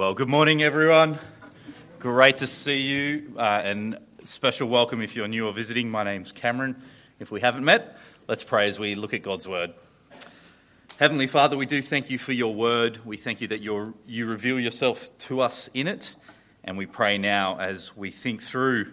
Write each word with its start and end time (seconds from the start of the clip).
Well, 0.00 0.14
good 0.14 0.30
morning, 0.30 0.62
everyone. 0.62 1.18
Great 1.98 2.38
to 2.38 2.46
see 2.46 2.78
you, 2.78 3.34
uh, 3.36 3.42
and 3.42 3.98
special 4.24 4.66
welcome 4.66 5.02
if 5.02 5.14
you're 5.14 5.28
new 5.28 5.46
or 5.46 5.52
visiting. 5.52 5.90
My 5.90 6.04
name's 6.04 6.32
Cameron. 6.32 6.82
If 7.18 7.30
we 7.30 7.42
haven't 7.42 7.66
met, 7.66 7.98
let's 8.26 8.42
pray 8.42 8.66
as 8.68 8.78
we 8.78 8.94
look 8.94 9.12
at 9.12 9.20
God's 9.20 9.46
Word. 9.46 9.74
Heavenly 10.98 11.26
Father, 11.26 11.54
we 11.58 11.66
do 11.66 11.82
thank 11.82 12.08
you 12.08 12.16
for 12.16 12.32
your 12.32 12.54
Word. 12.54 13.04
We 13.04 13.18
thank 13.18 13.42
you 13.42 13.48
that 13.48 13.60
you 13.60 13.94
you 14.06 14.24
reveal 14.24 14.58
yourself 14.58 15.10
to 15.28 15.42
us 15.42 15.68
in 15.74 15.86
it, 15.86 16.16
and 16.64 16.78
we 16.78 16.86
pray 16.86 17.18
now 17.18 17.58
as 17.58 17.94
we 17.94 18.10
think 18.10 18.40
through 18.40 18.92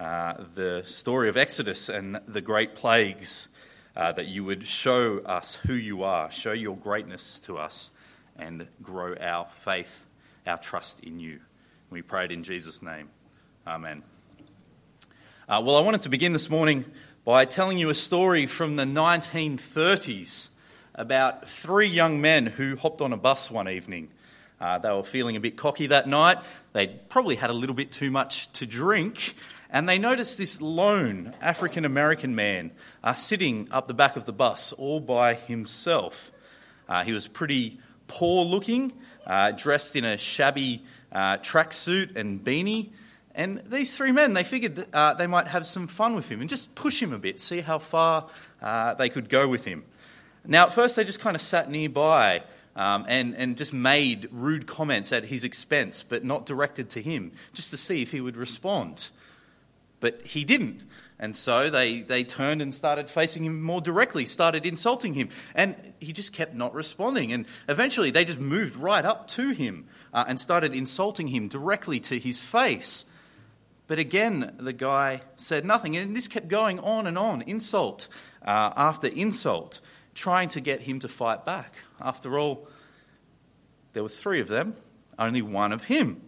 uh, 0.00 0.42
the 0.56 0.82
story 0.82 1.28
of 1.28 1.36
Exodus 1.36 1.88
and 1.88 2.20
the 2.26 2.40
great 2.40 2.74
plagues 2.74 3.46
uh, 3.94 4.10
that 4.10 4.26
you 4.26 4.42
would 4.42 4.66
show 4.66 5.20
us 5.20 5.54
who 5.54 5.74
you 5.74 6.02
are, 6.02 6.32
show 6.32 6.50
your 6.50 6.76
greatness 6.76 7.38
to 7.38 7.58
us, 7.58 7.92
and 8.36 8.66
grow 8.82 9.14
our 9.20 9.46
faith 9.46 10.04
our 10.48 10.58
trust 10.58 11.00
in 11.00 11.20
you. 11.20 11.40
We 11.90 12.00
pray 12.00 12.24
it 12.24 12.32
in 12.32 12.42
Jesus' 12.42 12.80
name. 12.80 13.10
Amen. 13.66 14.02
Uh, 15.46 15.62
well, 15.64 15.76
I 15.76 15.80
wanted 15.80 16.02
to 16.02 16.08
begin 16.08 16.32
this 16.32 16.48
morning 16.48 16.86
by 17.24 17.44
telling 17.44 17.76
you 17.76 17.90
a 17.90 17.94
story 17.94 18.46
from 18.46 18.76
the 18.76 18.84
1930s 18.84 20.48
about 20.94 21.48
three 21.48 21.86
young 21.86 22.22
men 22.22 22.46
who 22.46 22.76
hopped 22.76 23.02
on 23.02 23.12
a 23.12 23.16
bus 23.18 23.50
one 23.50 23.68
evening. 23.68 24.08
Uh, 24.58 24.78
they 24.78 24.90
were 24.90 25.04
feeling 25.04 25.36
a 25.36 25.40
bit 25.40 25.58
cocky 25.58 25.86
that 25.88 26.08
night. 26.08 26.38
They'd 26.72 27.10
probably 27.10 27.36
had 27.36 27.50
a 27.50 27.54
little 27.54 27.76
bit 27.76 27.92
too 27.92 28.10
much 28.10 28.50
to 28.54 28.66
drink. 28.66 29.34
And 29.68 29.86
they 29.86 29.98
noticed 29.98 30.38
this 30.38 30.62
lone 30.62 31.34
African 31.42 31.84
American 31.84 32.34
man 32.34 32.70
uh, 33.04 33.12
sitting 33.12 33.68
up 33.70 33.86
the 33.86 33.94
back 33.94 34.16
of 34.16 34.24
the 34.24 34.32
bus 34.32 34.72
all 34.72 34.98
by 34.98 35.34
himself. 35.34 36.32
Uh, 36.88 37.04
he 37.04 37.12
was 37.12 37.28
pretty 37.28 37.78
poor 38.06 38.46
looking 38.46 38.94
uh, 39.28 39.52
dressed 39.52 39.94
in 39.94 40.04
a 40.04 40.18
shabby 40.18 40.82
uh, 41.12 41.36
tracksuit 41.36 42.16
and 42.16 42.42
beanie. 42.42 42.90
And 43.34 43.62
these 43.66 43.96
three 43.96 44.10
men, 44.10 44.32
they 44.32 44.42
figured 44.42 44.76
that, 44.76 44.94
uh, 44.94 45.14
they 45.14 45.28
might 45.28 45.46
have 45.46 45.64
some 45.64 45.86
fun 45.86 46.16
with 46.16 46.28
him 46.28 46.40
and 46.40 46.50
just 46.50 46.74
push 46.74 47.00
him 47.00 47.12
a 47.12 47.18
bit, 47.18 47.38
see 47.38 47.60
how 47.60 47.78
far 47.78 48.28
uh, 48.60 48.94
they 48.94 49.08
could 49.08 49.28
go 49.28 49.46
with 49.46 49.64
him. 49.64 49.84
Now, 50.44 50.64
at 50.64 50.72
first, 50.72 50.96
they 50.96 51.04
just 51.04 51.20
kind 51.20 51.36
of 51.36 51.42
sat 51.42 51.70
nearby 51.70 52.42
um, 52.74 53.04
and, 53.06 53.34
and 53.36 53.56
just 53.56 53.72
made 53.72 54.28
rude 54.32 54.66
comments 54.66 55.12
at 55.12 55.24
his 55.24 55.44
expense, 55.44 56.02
but 56.02 56.24
not 56.24 56.46
directed 56.46 56.90
to 56.90 57.02
him, 57.02 57.32
just 57.52 57.70
to 57.70 57.76
see 57.76 58.02
if 58.02 58.12
he 58.12 58.20
would 58.20 58.36
respond. 58.36 59.10
But 60.00 60.24
he 60.24 60.44
didn't. 60.44 60.84
And 61.20 61.36
so 61.36 61.68
they, 61.68 62.02
they 62.02 62.22
turned 62.22 62.62
and 62.62 62.72
started 62.72 63.10
facing 63.10 63.44
him 63.44 63.60
more 63.60 63.80
directly, 63.80 64.24
started 64.24 64.64
insulting 64.64 65.14
him. 65.14 65.30
And 65.54 65.74
he 65.98 66.12
just 66.12 66.32
kept 66.32 66.54
not 66.54 66.74
responding. 66.74 67.32
And 67.32 67.46
eventually 67.68 68.10
they 68.10 68.24
just 68.24 68.38
moved 68.38 68.76
right 68.76 69.04
up 69.04 69.26
to 69.28 69.50
him 69.50 69.86
uh, 70.12 70.24
and 70.28 70.38
started 70.38 70.74
insulting 70.74 71.26
him 71.28 71.48
directly 71.48 71.98
to 72.00 72.18
his 72.18 72.40
face. 72.40 73.04
But 73.88 73.98
again, 73.98 74.54
the 74.60 74.72
guy 74.72 75.22
said 75.34 75.64
nothing. 75.64 75.96
And 75.96 76.14
this 76.14 76.28
kept 76.28 76.46
going 76.46 76.78
on 76.78 77.08
and 77.08 77.18
on, 77.18 77.42
insult 77.42 78.06
uh, 78.42 78.72
after 78.76 79.08
insult, 79.08 79.80
trying 80.14 80.50
to 80.50 80.60
get 80.60 80.82
him 80.82 81.00
to 81.00 81.08
fight 81.08 81.44
back. 81.44 81.74
After 82.00 82.38
all, 82.38 82.68
there 83.92 84.04
was 84.04 84.20
three 84.20 84.40
of 84.40 84.46
them, 84.46 84.76
only 85.18 85.42
one 85.42 85.72
of 85.72 85.84
him. 85.84 86.20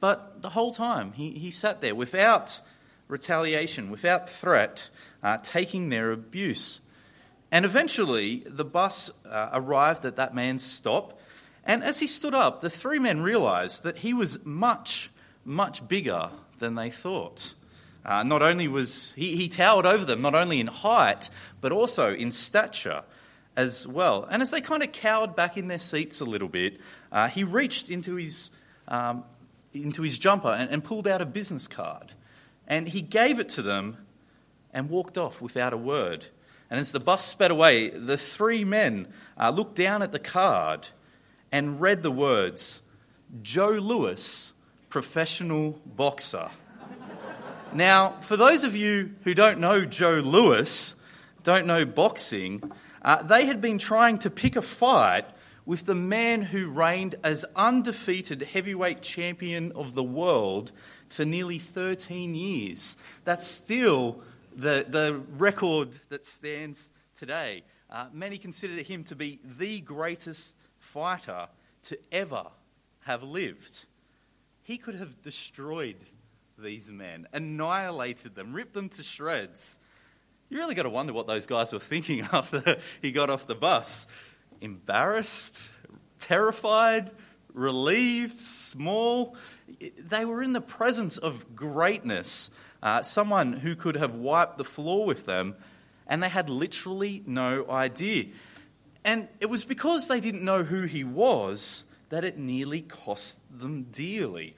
But 0.00 0.40
the 0.42 0.50
whole 0.50 0.72
time, 0.72 1.12
he, 1.12 1.32
he 1.32 1.50
sat 1.50 1.80
there 1.80 1.94
without 1.94 2.60
retaliation, 3.08 3.90
without 3.90 4.30
threat, 4.30 4.90
uh, 5.22 5.38
taking 5.42 5.88
their 5.88 6.12
abuse. 6.12 6.80
And 7.50 7.64
eventually, 7.64 8.44
the 8.46 8.64
bus 8.64 9.10
uh, 9.28 9.48
arrived 9.52 10.04
at 10.04 10.16
that 10.16 10.34
man's 10.34 10.64
stop. 10.64 11.18
And 11.64 11.82
as 11.82 11.98
he 11.98 12.06
stood 12.06 12.34
up, 12.34 12.60
the 12.60 12.70
three 12.70 12.98
men 12.98 13.22
realized 13.22 13.82
that 13.82 13.98
he 13.98 14.14
was 14.14 14.44
much, 14.44 15.10
much 15.44 15.86
bigger 15.88 16.30
than 16.58 16.74
they 16.74 16.90
thought. 16.90 17.54
Uh, 18.04 18.22
not 18.22 18.42
only 18.42 18.68
was 18.68 19.12
he, 19.16 19.36
he 19.36 19.48
towered 19.48 19.86
over 19.86 20.04
them, 20.04 20.22
not 20.22 20.34
only 20.34 20.60
in 20.60 20.66
height, 20.66 21.28
but 21.60 21.72
also 21.72 22.14
in 22.14 22.32
stature 22.32 23.02
as 23.56 23.86
well. 23.86 24.26
And 24.30 24.40
as 24.40 24.50
they 24.50 24.60
kind 24.60 24.82
of 24.82 24.92
cowered 24.92 25.34
back 25.34 25.56
in 25.56 25.68
their 25.68 25.78
seats 25.78 26.20
a 26.20 26.24
little 26.24 26.48
bit, 26.48 26.80
uh, 27.10 27.28
he 27.28 27.44
reached 27.44 27.90
into 27.90 28.14
his, 28.14 28.50
um, 28.86 29.24
into 29.74 30.02
his 30.02 30.16
jumper 30.18 30.48
and, 30.48 30.70
and 30.70 30.82
pulled 30.82 31.08
out 31.08 31.20
a 31.20 31.26
business 31.26 31.66
card. 31.66 32.12
And 32.68 32.88
he 32.88 33.02
gave 33.02 33.40
it 33.40 33.48
to 33.50 33.62
them 33.62 33.96
and 34.72 34.88
walked 34.88 35.18
off 35.18 35.40
without 35.42 35.72
a 35.72 35.76
word. 35.76 36.26
And 36.70 36.78
as 36.78 36.92
the 36.92 37.00
bus 37.00 37.24
sped 37.24 37.50
away, 37.50 37.88
the 37.88 38.16
three 38.16 38.62
men 38.62 39.08
uh, 39.36 39.50
looked 39.50 39.74
down 39.74 40.02
at 40.02 40.12
the 40.12 40.18
card 40.18 40.88
and 41.50 41.80
read 41.80 42.02
the 42.02 42.10
words 42.10 42.82
Joe 43.42 43.70
Louis, 43.70 44.52
professional 44.90 45.80
boxer. 45.84 46.50
now, 47.72 48.16
for 48.20 48.36
those 48.36 48.64
of 48.64 48.76
you 48.76 49.14
who 49.24 49.34
don't 49.34 49.58
know 49.58 49.84
Joe 49.84 50.20
Louis, 50.24 50.94
don't 51.42 51.66
know 51.66 51.84
boxing, 51.84 52.62
uh, 53.02 53.22
they 53.22 53.46
had 53.46 53.60
been 53.60 53.78
trying 53.78 54.18
to 54.18 54.30
pick 54.30 54.56
a 54.56 54.62
fight 54.62 55.24
with 55.64 55.84
the 55.84 55.94
man 55.94 56.40
who 56.40 56.66
reigned 56.66 57.14
as 57.22 57.44
undefeated 57.54 58.40
heavyweight 58.40 59.02
champion 59.02 59.70
of 59.72 59.94
the 59.94 60.02
world 60.02 60.72
for 61.08 61.24
nearly 61.24 61.58
13 61.58 62.34
years. 62.34 62.96
That's 63.24 63.46
still 63.46 64.22
the, 64.54 64.84
the 64.88 65.22
record 65.36 65.90
that 66.08 66.26
stands 66.26 66.90
today. 67.16 67.64
Uh, 67.90 68.06
many 68.12 68.38
consider 68.38 68.82
him 68.82 69.04
to 69.04 69.16
be 69.16 69.40
the 69.44 69.80
greatest 69.80 70.54
fighter 70.78 71.48
to 71.82 71.98
ever 72.12 72.44
have 73.00 73.22
lived. 73.22 73.86
He 74.62 74.76
could 74.76 74.96
have 74.96 75.22
destroyed 75.22 75.96
these 76.58 76.90
men, 76.90 77.26
annihilated 77.32 78.34
them, 78.34 78.52
ripped 78.52 78.74
them 78.74 78.88
to 78.90 79.02
shreds. 79.02 79.78
You 80.50 80.58
really 80.58 80.74
got 80.74 80.82
to 80.82 80.90
wonder 80.90 81.12
what 81.12 81.26
those 81.26 81.46
guys 81.46 81.72
were 81.72 81.78
thinking 81.78 82.20
after 82.32 82.78
he 83.00 83.12
got 83.12 83.30
off 83.30 83.46
the 83.46 83.54
bus. 83.54 84.06
Embarrassed, 84.60 85.62
terrified, 86.18 87.10
relieved, 87.52 88.36
small 88.36 89.36
they 89.98 90.24
were 90.24 90.42
in 90.42 90.52
the 90.52 90.60
presence 90.60 91.18
of 91.18 91.54
greatness, 91.54 92.50
uh, 92.82 93.02
someone 93.02 93.54
who 93.54 93.74
could 93.76 93.96
have 93.96 94.14
wiped 94.14 94.58
the 94.58 94.64
floor 94.64 95.04
with 95.04 95.26
them, 95.26 95.56
and 96.06 96.22
they 96.22 96.28
had 96.28 96.48
literally 96.48 97.22
no 97.26 97.68
idea. 97.70 98.26
And 99.04 99.28
it 99.40 99.46
was 99.46 99.64
because 99.64 100.08
they 100.08 100.20
didn't 100.20 100.44
know 100.44 100.64
who 100.64 100.82
he 100.82 101.04
was 101.04 101.84
that 102.08 102.24
it 102.24 102.38
nearly 102.38 102.80
cost 102.82 103.38
them 103.50 103.84
dearly. 103.92 104.56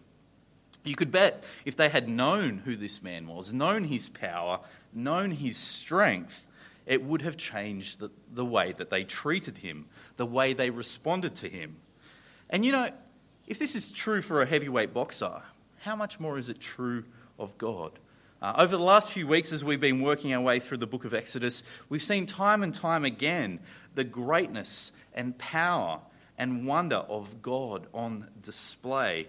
You 0.84 0.94
could 0.94 1.10
bet 1.10 1.44
if 1.64 1.76
they 1.76 1.88
had 1.88 2.08
known 2.08 2.58
who 2.58 2.76
this 2.76 3.02
man 3.02 3.26
was, 3.26 3.52
known 3.52 3.84
his 3.84 4.08
power, 4.08 4.60
known 4.92 5.32
his 5.32 5.56
strength, 5.56 6.46
it 6.86 7.04
would 7.04 7.22
have 7.22 7.36
changed 7.36 8.00
the, 8.00 8.10
the 8.32 8.44
way 8.44 8.72
that 8.72 8.90
they 8.90 9.04
treated 9.04 9.58
him, 9.58 9.86
the 10.16 10.26
way 10.26 10.52
they 10.52 10.70
responded 10.70 11.34
to 11.36 11.48
him. 11.48 11.76
And 12.48 12.64
you 12.64 12.72
know, 12.72 12.90
if 13.50 13.58
this 13.58 13.74
is 13.74 13.88
true 13.88 14.22
for 14.22 14.40
a 14.42 14.46
heavyweight 14.46 14.94
boxer, 14.94 15.42
how 15.80 15.96
much 15.96 16.20
more 16.20 16.38
is 16.38 16.48
it 16.48 16.60
true 16.60 17.02
of 17.36 17.58
God? 17.58 17.98
Uh, 18.40 18.52
over 18.56 18.76
the 18.76 18.82
last 18.82 19.10
few 19.10 19.26
weeks, 19.26 19.52
as 19.52 19.64
we've 19.64 19.80
been 19.80 20.00
working 20.00 20.32
our 20.32 20.40
way 20.40 20.60
through 20.60 20.78
the 20.78 20.86
book 20.86 21.04
of 21.04 21.12
Exodus, 21.12 21.64
we've 21.88 22.00
seen 22.00 22.26
time 22.26 22.62
and 22.62 22.72
time 22.72 23.04
again 23.04 23.58
the 23.96 24.04
greatness 24.04 24.92
and 25.12 25.36
power 25.36 25.98
and 26.38 26.64
wonder 26.64 26.98
of 26.98 27.42
God 27.42 27.88
on 27.92 28.28
display. 28.40 29.26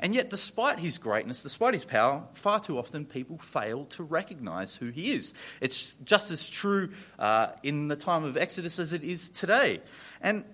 And 0.00 0.14
yet, 0.14 0.28
despite 0.28 0.78
his 0.78 0.98
greatness, 0.98 1.42
despite 1.42 1.72
his 1.72 1.86
power, 1.86 2.24
far 2.34 2.60
too 2.60 2.78
often 2.78 3.06
people 3.06 3.38
fail 3.38 3.86
to 3.86 4.02
recognize 4.02 4.76
who 4.76 4.90
he 4.90 5.12
is. 5.12 5.32
It's 5.62 5.94
just 6.04 6.30
as 6.30 6.46
true 6.46 6.90
uh, 7.18 7.52
in 7.62 7.88
the 7.88 7.96
time 7.96 8.24
of 8.24 8.36
Exodus 8.36 8.78
as 8.78 8.92
it 8.92 9.02
is 9.02 9.30
today. 9.30 9.80
And 10.20 10.44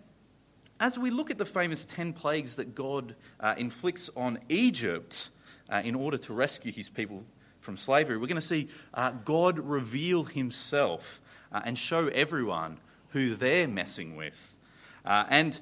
as 0.80 0.98
we 0.98 1.10
look 1.10 1.30
at 1.30 1.38
the 1.38 1.44
famous 1.44 1.84
10 1.84 2.12
plagues 2.12 2.56
that 2.56 2.74
God 2.74 3.16
uh, 3.40 3.54
inflicts 3.56 4.10
on 4.16 4.38
Egypt 4.48 5.30
uh, 5.68 5.82
in 5.84 5.94
order 5.94 6.18
to 6.18 6.32
rescue 6.32 6.72
his 6.72 6.88
people 6.88 7.24
from 7.60 7.76
slavery, 7.76 8.16
we're 8.16 8.28
going 8.28 8.36
to 8.36 8.40
see 8.40 8.68
uh, 8.94 9.10
God 9.24 9.58
reveal 9.58 10.24
himself 10.24 11.20
uh, 11.50 11.62
and 11.64 11.76
show 11.76 12.08
everyone 12.08 12.78
who 13.10 13.34
they're 13.34 13.66
messing 13.66 14.14
with. 14.14 14.56
Uh, 15.04 15.24
and 15.28 15.60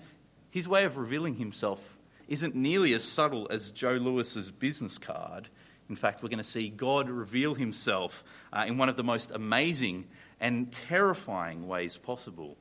his 0.50 0.68
way 0.68 0.84
of 0.84 0.96
revealing 0.96 1.36
himself 1.36 1.96
isn't 2.28 2.54
nearly 2.54 2.92
as 2.92 3.04
subtle 3.04 3.46
as 3.50 3.70
Joe 3.70 3.92
Louis's 3.92 4.50
business 4.50 4.98
card. 4.98 5.48
In 5.88 5.96
fact, 5.96 6.22
we're 6.22 6.28
going 6.28 6.38
to 6.38 6.44
see 6.44 6.68
God 6.68 7.08
reveal 7.08 7.54
himself 7.54 8.24
uh, 8.52 8.64
in 8.66 8.76
one 8.76 8.88
of 8.88 8.96
the 8.96 9.04
most 9.04 9.30
amazing 9.30 10.08
and 10.40 10.70
terrifying 10.70 11.66
ways 11.66 11.96
possible 11.96 12.56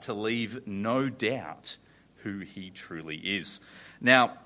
to 0.00 0.14
leave 0.14 0.66
no 0.66 1.10
doubt 1.10 1.76
who 2.24 2.40
he 2.40 2.70
truly 2.70 3.16
is. 3.16 3.60
Now, 4.00 4.38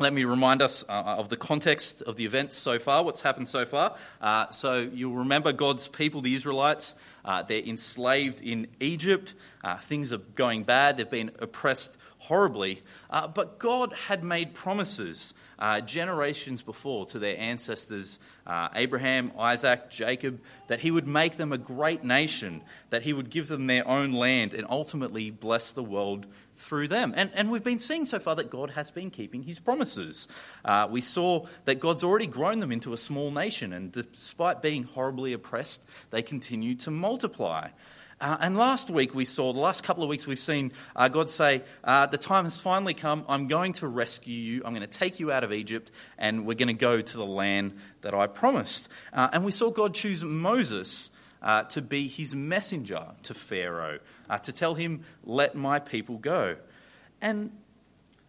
let 0.00 0.14
me 0.14 0.24
remind 0.24 0.62
us 0.62 0.82
uh, 0.88 0.92
of 0.92 1.28
the 1.28 1.36
context 1.36 2.00
of 2.00 2.16
the 2.16 2.24
events 2.24 2.56
so 2.56 2.78
far, 2.78 3.04
what's 3.04 3.20
happened 3.20 3.48
so 3.48 3.66
far. 3.66 3.96
Uh, 4.18 4.48
so 4.48 4.78
you'll 4.78 5.16
remember 5.16 5.52
God's 5.52 5.88
people, 5.88 6.22
the 6.22 6.34
Israelites, 6.34 6.94
uh, 7.22 7.42
they're 7.42 7.62
enslaved 7.62 8.40
in 8.40 8.68
Egypt. 8.80 9.34
Uh, 9.62 9.76
things 9.76 10.10
are 10.10 10.16
going 10.16 10.64
bad, 10.64 10.96
they've 10.96 11.10
been 11.10 11.32
oppressed 11.38 11.98
horribly. 12.16 12.80
Uh, 13.10 13.28
but 13.28 13.58
God 13.58 13.92
had 14.08 14.24
made 14.24 14.54
promises 14.54 15.34
uh, 15.58 15.82
generations 15.82 16.62
before 16.62 17.04
to 17.06 17.18
their 17.18 17.38
ancestors, 17.38 18.20
Abraham, 18.74 19.32
Isaac, 19.38 19.90
Jacob, 19.90 20.40
that 20.68 20.80
He 20.80 20.90
would 20.90 21.06
make 21.06 21.36
them 21.36 21.52
a 21.52 21.58
great 21.58 22.02
nation, 22.02 22.62
that 22.88 23.02
He 23.02 23.12
would 23.12 23.28
give 23.28 23.48
them 23.48 23.66
their 23.66 23.86
own 23.86 24.12
land, 24.12 24.54
and 24.54 24.66
ultimately 24.70 25.30
bless 25.30 25.72
the 25.72 25.84
world 25.84 26.26
through 26.60 26.88
them. 26.88 27.12
And, 27.16 27.30
and 27.34 27.50
we've 27.50 27.64
been 27.64 27.78
seeing 27.78 28.06
so 28.06 28.18
far 28.18 28.36
that 28.36 28.50
God 28.50 28.70
has 28.70 28.90
been 28.90 29.10
keeping 29.10 29.42
his 29.42 29.58
promises. 29.58 30.28
Uh, 30.64 30.86
we 30.90 31.00
saw 31.00 31.46
that 31.64 31.80
God's 31.80 32.04
already 32.04 32.26
grown 32.26 32.60
them 32.60 32.70
into 32.70 32.92
a 32.92 32.96
small 32.96 33.30
nation, 33.30 33.72
and 33.72 33.90
despite 33.90 34.62
being 34.62 34.84
horribly 34.84 35.32
oppressed, 35.32 35.84
they 36.10 36.22
continue 36.22 36.74
to 36.76 36.90
multiply. 36.90 37.68
Uh, 38.20 38.36
and 38.40 38.54
last 38.54 38.90
week 38.90 39.14
we 39.14 39.24
saw, 39.24 39.50
the 39.54 39.60
last 39.60 39.82
couple 39.82 40.02
of 40.02 40.10
weeks 40.10 40.26
we've 40.26 40.38
seen 40.38 40.72
uh, 40.94 41.08
God 41.08 41.30
say, 41.30 41.62
uh, 41.82 42.04
The 42.04 42.18
time 42.18 42.44
has 42.44 42.60
finally 42.60 42.92
come. 42.92 43.24
I'm 43.28 43.46
going 43.46 43.72
to 43.74 43.88
rescue 43.88 44.34
you. 44.34 44.62
I'm 44.62 44.74
going 44.74 44.86
to 44.86 44.98
take 44.98 45.20
you 45.20 45.32
out 45.32 45.42
of 45.42 45.54
Egypt, 45.54 45.90
and 46.18 46.44
we're 46.44 46.54
going 46.54 46.68
to 46.68 46.74
go 46.74 47.00
to 47.00 47.16
the 47.16 47.24
land 47.24 47.78
that 48.02 48.12
I 48.12 48.26
promised. 48.26 48.90
Uh, 49.14 49.30
and 49.32 49.42
we 49.42 49.52
saw 49.52 49.70
God 49.70 49.94
choose 49.94 50.22
Moses 50.22 51.10
uh, 51.42 51.62
to 51.64 51.80
be 51.80 52.08
his 52.08 52.34
messenger 52.34 53.06
to 53.22 53.32
Pharaoh, 53.32 54.00
uh, 54.30 54.38
to 54.38 54.52
tell 54.52 54.74
him, 54.74 55.04
Let 55.24 55.54
my 55.54 55.78
people 55.80 56.16
go. 56.16 56.56
And 57.20 57.50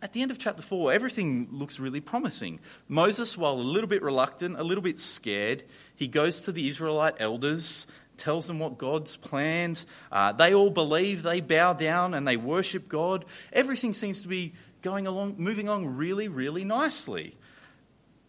at 0.02 0.14
the 0.14 0.22
end 0.24 0.32
of 0.32 0.40
chapter 0.40 0.64
4, 0.64 0.92
everything 0.92 1.48
looks 1.52 1.80
really 1.80 2.02
promising. 2.02 2.60
Moses, 2.88 3.38
while 3.38 3.54
a 3.54 3.62
little 3.62 3.88
bit 3.88 4.02
reluctant, 4.02 4.60
a 4.60 4.64
little 4.64 4.82
bit 4.82 5.00
scared, 5.00 5.64
he 5.96 6.08
goes 6.08 6.42
to 6.42 6.52
the 6.52 6.68
Israelite 6.68 7.16
elders, 7.20 7.86
tells 8.18 8.48
them 8.48 8.58
what 8.58 8.80
God's 8.80 9.16
planned. 9.16 9.86
Uh, 10.12 10.32
they 10.32 10.56
all 10.56 10.72
believe, 10.72 11.22
they 11.22 11.40
bow 11.40 11.74
down, 11.74 12.16
and 12.16 12.28
they 12.28 12.36
worship 12.36 12.90
God. 12.90 13.26
Everything 13.54 13.94
seems 13.94 14.24
to 14.24 14.28
be 14.28 14.54
going 14.82 15.06
along, 15.06 15.36
moving 15.38 15.68
along 15.68 15.86
really, 15.86 16.28
really 16.28 16.64
nicely. 16.64 17.38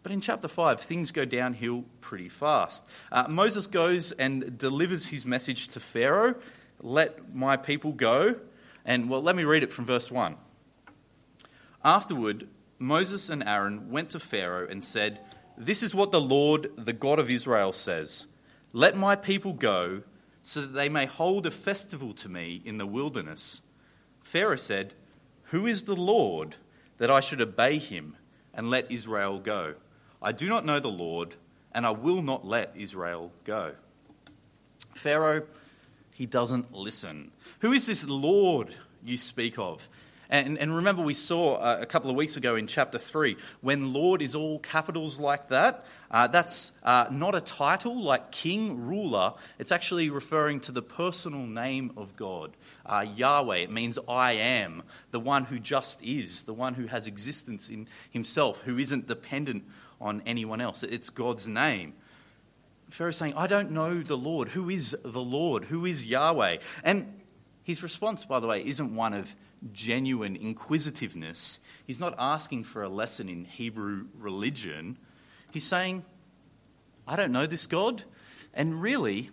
But 0.03 0.13
in 0.13 0.21
chapter 0.21 0.49
5, 0.49 0.81
things 0.81 1.11
go 1.11 1.25
downhill 1.25 1.85
pretty 2.03 2.29
fast. 2.29 2.85
Uh, 3.11 3.27
Moses 3.29 3.67
goes 3.67 4.13
and 4.13 4.59
delivers 4.59 5.07
his 5.07 5.25
message 5.25 5.69
to 5.69 5.81
Pharaoh 5.81 6.35
let 6.83 7.35
my 7.35 7.57
people 7.57 7.93
go. 7.93 8.37
And 8.85 9.09
well, 9.09 9.23
let 9.23 9.37
me 9.37 9.45
read 9.45 9.63
it 9.63 9.73
from 9.73 9.85
verse 9.85 10.11
1. 10.11 10.37
Afterward, 11.85 12.49
Moses 12.79 13.31
and 13.31 13.43
Aaron 13.45 13.91
went 13.91 14.11
to 14.11 14.21
Pharaoh 14.21 14.67
and 14.69 14.83
said, 14.83 15.21
This 15.57 15.83
is 15.83 15.95
what 15.95 16.11
the 16.11 16.21
Lord, 16.21 16.73
the 16.77 16.93
God 16.93 17.19
of 17.19 17.31
Israel, 17.31 17.73
says 17.73 18.27
Let 18.73 18.97
my 18.97 19.17
people 19.17 19.53
go, 19.53 20.03
so 20.43 20.61
that 20.61 20.75
they 20.75 20.89
may 20.89 21.07
hold 21.07 21.47
a 21.47 21.51
festival 21.53 22.13
to 22.15 22.29
me 22.29 22.61
in 22.65 22.79
the 22.79 22.87
wilderness. 22.87 23.63
Pharaoh 24.21 24.57
said, 24.57 24.95
Who 25.45 25.67
is 25.67 25.85
the 25.85 25.97
Lord 25.97 26.57
that 26.99 27.11
I 27.11 27.21
should 27.21 27.41
obey 27.41 27.79
him 27.79 28.17
and 28.53 28.69
let 28.71 28.91
Israel 28.91 29.39
go? 29.39 29.75
I 30.21 30.33
do 30.33 30.49
not 30.49 30.65
know 30.65 30.81
the 30.81 30.89
Lord, 30.89 31.37
and 31.73 31.87
I 31.87 31.91
will 31.91 32.23
not 32.23 32.45
let 32.45 32.73
Israel 32.77 33.33
go. 33.45 33.75
Pharaoh, 34.95 35.43
he 36.23 36.27
doesn't 36.27 36.73
listen. 36.73 37.33
Who 37.63 37.73
is 37.73 37.87
this 37.87 38.05
Lord 38.05 38.73
you 39.05 39.19
speak 39.19 39.59
of? 39.59 39.89
And, 40.31 40.57
and 40.57 40.73
remember, 40.73 41.03
we 41.03 41.15
saw 41.15 41.57
uh, 41.57 41.79
a 41.81 41.85
couple 41.85 42.11
of 42.11 42.15
weeks 42.15 42.37
ago 42.37 42.55
in 42.55 42.69
chapter 42.69 42.97
3, 42.97 43.37
when 43.61 43.93
Lord 43.93 44.23
is 44.23 44.37
all 44.37 44.61
capitals 44.61 45.19
like 45.19 45.49
that, 45.49 45.85
uh, 46.13 46.29
that's 46.29 46.75
uh, 46.85 47.07
not 47.11 47.35
a 47.35 47.41
title 47.41 48.01
like 48.01 48.31
king, 48.31 48.87
ruler. 48.87 49.35
It's 49.59 49.73
actually 49.73 50.11
referring 50.11 50.61
to 50.61 50.71
the 50.71 50.81
personal 50.81 51.45
name 51.45 51.91
of 51.97 52.15
God. 52.15 52.53
Uh, 52.87 53.05
Yahweh, 53.17 53.57
it 53.57 53.73
means 53.73 53.99
I 54.09 54.35
am, 54.35 54.85
the 55.11 55.19
one 55.19 55.47
who 55.47 55.59
just 55.59 56.01
is, 56.05 56.43
the 56.43 56.55
one 56.55 56.75
who 56.75 56.87
has 56.87 57.09
existence 57.09 57.69
in 57.69 57.89
himself, 58.13 58.61
who 58.61 58.79
isn't 58.79 59.09
dependent 59.09 59.65
on 60.01 60.23
anyone 60.25 60.61
else. 60.61 60.85
It's 60.85 61.11
God's 61.11 61.49
name. 61.49 61.95
Pharaoh's 62.93 63.17
saying, 63.17 63.35
I 63.37 63.47
don't 63.47 63.71
know 63.71 64.03
the 64.03 64.19
Lord. 64.19 64.49
Who 64.49 64.69
is 64.69 64.97
the 65.03 65.23
Lord? 65.23 65.65
Who 65.65 65.87
is 65.87 66.07
Yahweh? 66.07 66.59
And 66.85 67.21
his 67.65 67.83
response, 67.83 68.27
by 68.27 68.39
the 68.39 68.47
way, 68.47 68.65
isn't 68.67 68.95
one 68.95 69.15
of 69.15 69.35
genuine 69.73 70.37
inquisitiveness. 70.37 71.61
He's 71.87 72.01
not 72.01 72.15
asking 72.19 72.65
for 72.65 72.83
a 72.83 72.91
lesson 72.91 73.31
in 73.31 73.47
Hebrew 73.47 74.07
religion. 74.19 74.99
He's 75.53 75.65
saying, 75.65 76.05
I 77.09 77.17
don't 77.17 77.33
know 77.33 77.47
this 77.47 77.67
God, 77.67 78.03
and 78.53 78.83
really, 78.83 79.31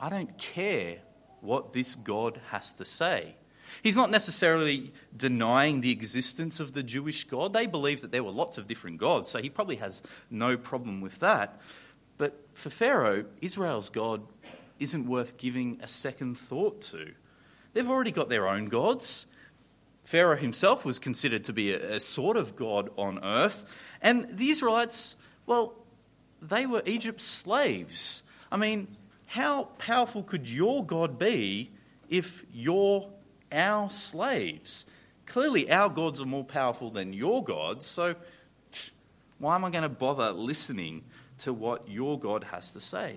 I 0.00 0.08
don't 0.08 0.36
care 0.36 0.98
what 1.42 1.72
this 1.72 1.94
God 1.94 2.40
has 2.50 2.72
to 2.74 2.84
say. 2.84 3.36
He's 3.82 3.96
not 3.96 4.10
necessarily 4.10 4.92
denying 5.16 5.80
the 5.80 5.92
existence 5.92 6.58
of 6.58 6.72
the 6.72 6.82
Jewish 6.82 7.22
God. 7.22 7.52
They 7.52 7.66
believe 7.66 8.00
that 8.00 8.10
there 8.10 8.24
were 8.24 8.32
lots 8.32 8.58
of 8.58 8.66
different 8.66 8.98
gods, 8.98 9.30
so 9.30 9.40
he 9.40 9.48
probably 9.48 9.76
has 9.76 10.02
no 10.28 10.56
problem 10.56 11.00
with 11.00 11.20
that. 11.20 11.60
But 12.20 12.38
for 12.52 12.68
Pharaoh, 12.68 13.24
Israel's 13.40 13.88
God 13.88 14.20
isn't 14.78 15.06
worth 15.06 15.38
giving 15.38 15.78
a 15.82 15.88
second 15.88 16.36
thought 16.36 16.82
to. 16.82 17.12
They've 17.72 17.88
already 17.88 18.10
got 18.10 18.28
their 18.28 18.46
own 18.46 18.66
gods. 18.66 19.24
Pharaoh 20.04 20.36
himself 20.36 20.84
was 20.84 20.98
considered 20.98 21.44
to 21.44 21.54
be 21.54 21.72
a, 21.72 21.94
a 21.94 22.00
sort 22.00 22.36
of 22.36 22.56
God 22.56 22.90
on 22.98 23.24
earth. 23.24 23.64
And 24.02 24.26
the 24.36 24.50
Israelites, 24.50 25.16
well, 25.46 25.72
they 26.42 26.66
were 26.66 26.82
Egypt's 26.84 27.24
slaves. 27.24 28.22
I 28.52 28.58
mean, 28.58 28.88
how 29.28 29.64
powerful 29.78 30.22
could 30.22 30.46
your 30.46 30.84
God 30.84 31.18
be 31.18 31.70
if 32.10 32.44
you're 32.52 33.08
our 33.50 33.88
slaves. 33.88 34.84
Clearly, 35.24 35.70
our 35.70 35.88
gods 35.88 36.20
are 36.20 36.26
more 36.26 36.44
powerful 36.44 36.90
than 36.90 37.14
your 37.14 37.42
gods, 37.42 37.86
so 37.86 38.14
why 39.38 39.54
am 39.54 39.64
I 39.64 39.70
going 39.70 39.84
to 39.84 39.88
bother 39.88 40.32
listening 40.32 41.02
to 41.40 41.52
what 41.52 41.88
your 41.88 42.18
God 42.18 42.44
has 42.44 42.72
to 42.72 42.80
say? 42.80 43.16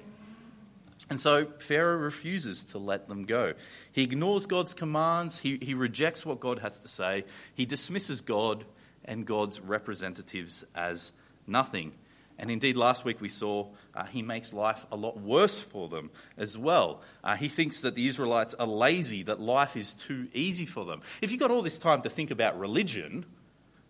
And 1.10 1.20
so 1.20 1.46
Pharaoh 1.46 1.98
refuses 1.98 2.64
to 2.66 2.78
let 2.78 3.08
them 3.08 3.26
go. 3.26 3.54
He 3.92 4.04
ignores 4.04 4.46
God's 4.46 4.74
commands, 4.74 5.38
he, 5.40 5.60
he 5.62 5.74
rejects 5.74 6.26
what 6.26 6.40
God 6.40 6.60
has 6.60 6.80
to 6.80 6.88
say, 6.88 7.26
he 7.54 7.66
dismisses 7.66 8.22
God 8.22 8.66
and 9.06 9.26
God's 9.26 9.60
representatives 9.60 10.66
as 10.74 11.12
nothing. 11.46 11.94
And 12.40 12.50
indeed, 12.50 12.78
last 12.78 13.06
week 13.06 13.22
we 13.22 13.30
saw 13.30 13.68
uh, 13.94 14.06
he 14.06 14.22
makes 14.22 14.54
life 14.54 14.86
a 14.92 14.96
lot 14.96 15.20
worse 15.20 15.62
for 15.62 15.88
them 15.88 16.10
as 16.38 16.58
well. 16.58 17.02
Uh, 17.24 17.36
he 17.36 17.48
thinks 17.48 17.82
that 17.82 17.96
the 17.96 18.08
Israelites 18.08 18.54
are 18.56 18.66
lazy, 18.66 19.24
that 19.24 19.40
life 19.40 19.78
is 19.78 19.94
too 19.94 20.28
easy 20.34 20.66
for 20.66 20.84
them. 20.86 21.02
If 21.22 21.32
you've 21.32 21.40
got 21.40 21.52
all 21.52 21.62
this 21.62 21.78
time 21.78 22.02
to 22.02 22.10
think 22.10 22.32
about 22.32 22.58
religion, 22.60 23.26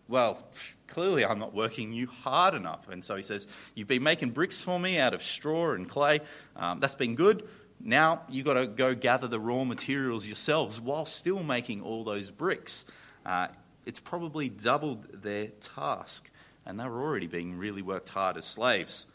well, 0.08 0.44
clearly 0.88 1.26
I'm 1.26 1.40
not 1.40 1.54
working 1.54 1.94
you 1.94 2.08
hard 2.08 2.54
enough. 2.54 2.90
And 2.90 3.04
so 3.04 3.16
he 3.16 3.24
says, 3.24 3.48
You've 3.76 3.88
been 3.88 4.04
making 4.04 4.32
bricks 4.32 4.62
for 4.62 4.80
me 4.80 5.00
out 5.00 5.14
of 5.14 5.24
straw 5.24 5.72
and 5.72 5.90
clay. 5.90 6.22
Um, 6.56 6.80
that's 6.80 6.96
been 6.96 7.16
good. 7.16 7.48
Now 7.80 8.24
you've 8.30 8.46
got 8.46 8.54
to 8.54 8.68
go 8.68 8.96
gather 8.96 9.28
the 9.28 9.40
raw 9.40 9.64
materials 9.64 10.26
yourselves 10.26 10.80
while 10.80 11.06
still 11.06 11.44
making 11.44 11.82
all 11.82 12.04
those 12.04 12.32
bricks. 12.32 12.86
Uh, 13.26 13.48
it's 13.86 14.00
probably 14.00 14.50
doubled 14.50 15.06
their 15.22 15.48
task 15.48 16.30
and 16.66 16.80
they 16.80 16.86
were 16.86 17.02
already 17.02 17.28
being 17.28 17.58
really 17.58 17.82
worked 17.82 18.10
hard 18.10 18.38
as 18.38 18.46
slaves. 18.46 19.08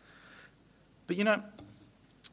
But 1.06 1.16
you 1.16 1.24
know, 1.24 1.42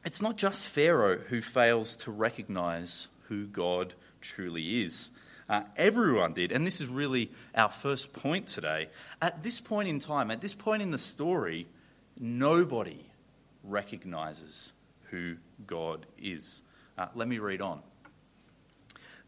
it's 0.04 0.20
not 0.20 0.36
just 0.36 0.64
Pharaoh 0.64 1.18
who 1.18 1.40
fails 1.40 1.96
to 1.98 2.10
recognize 2.10 3.08
who 3.28 3.46
God 3.46 3.94
truly 4.20 4.82
is. 4.82 5.10
Uh, 5.48 5.62
everyone 5.76 6.32
did, 6.32 6.50
and 6.50 6.66
this 6.66 6.80
is 6.80 6.88
really 6.88 7.30
our 7.54 7.70
first 7.70 8.12
point 8.12 8.48
today. 8.48 8.88
At 9.22 9.44
this 9.44 9.60
point 9.60 9.88
in 9.88 10.00
time, 10.00 10.30
at 10.30 10.40
this 10.40 10.54
point 10.54 10.82
in 10.82 10.90
the 10.90 10.98
story, 10.98 11.68
nobody 12.18 13.06
recognizes 13.62 14.72
who 15.10 15.36
God 15.66 16.06
is. 16.18 16.62
Uh, 16.98 17.06
let 17.14 17.28
me 17.28 17.38
read 17.38 17.60
on. 17.60 17.80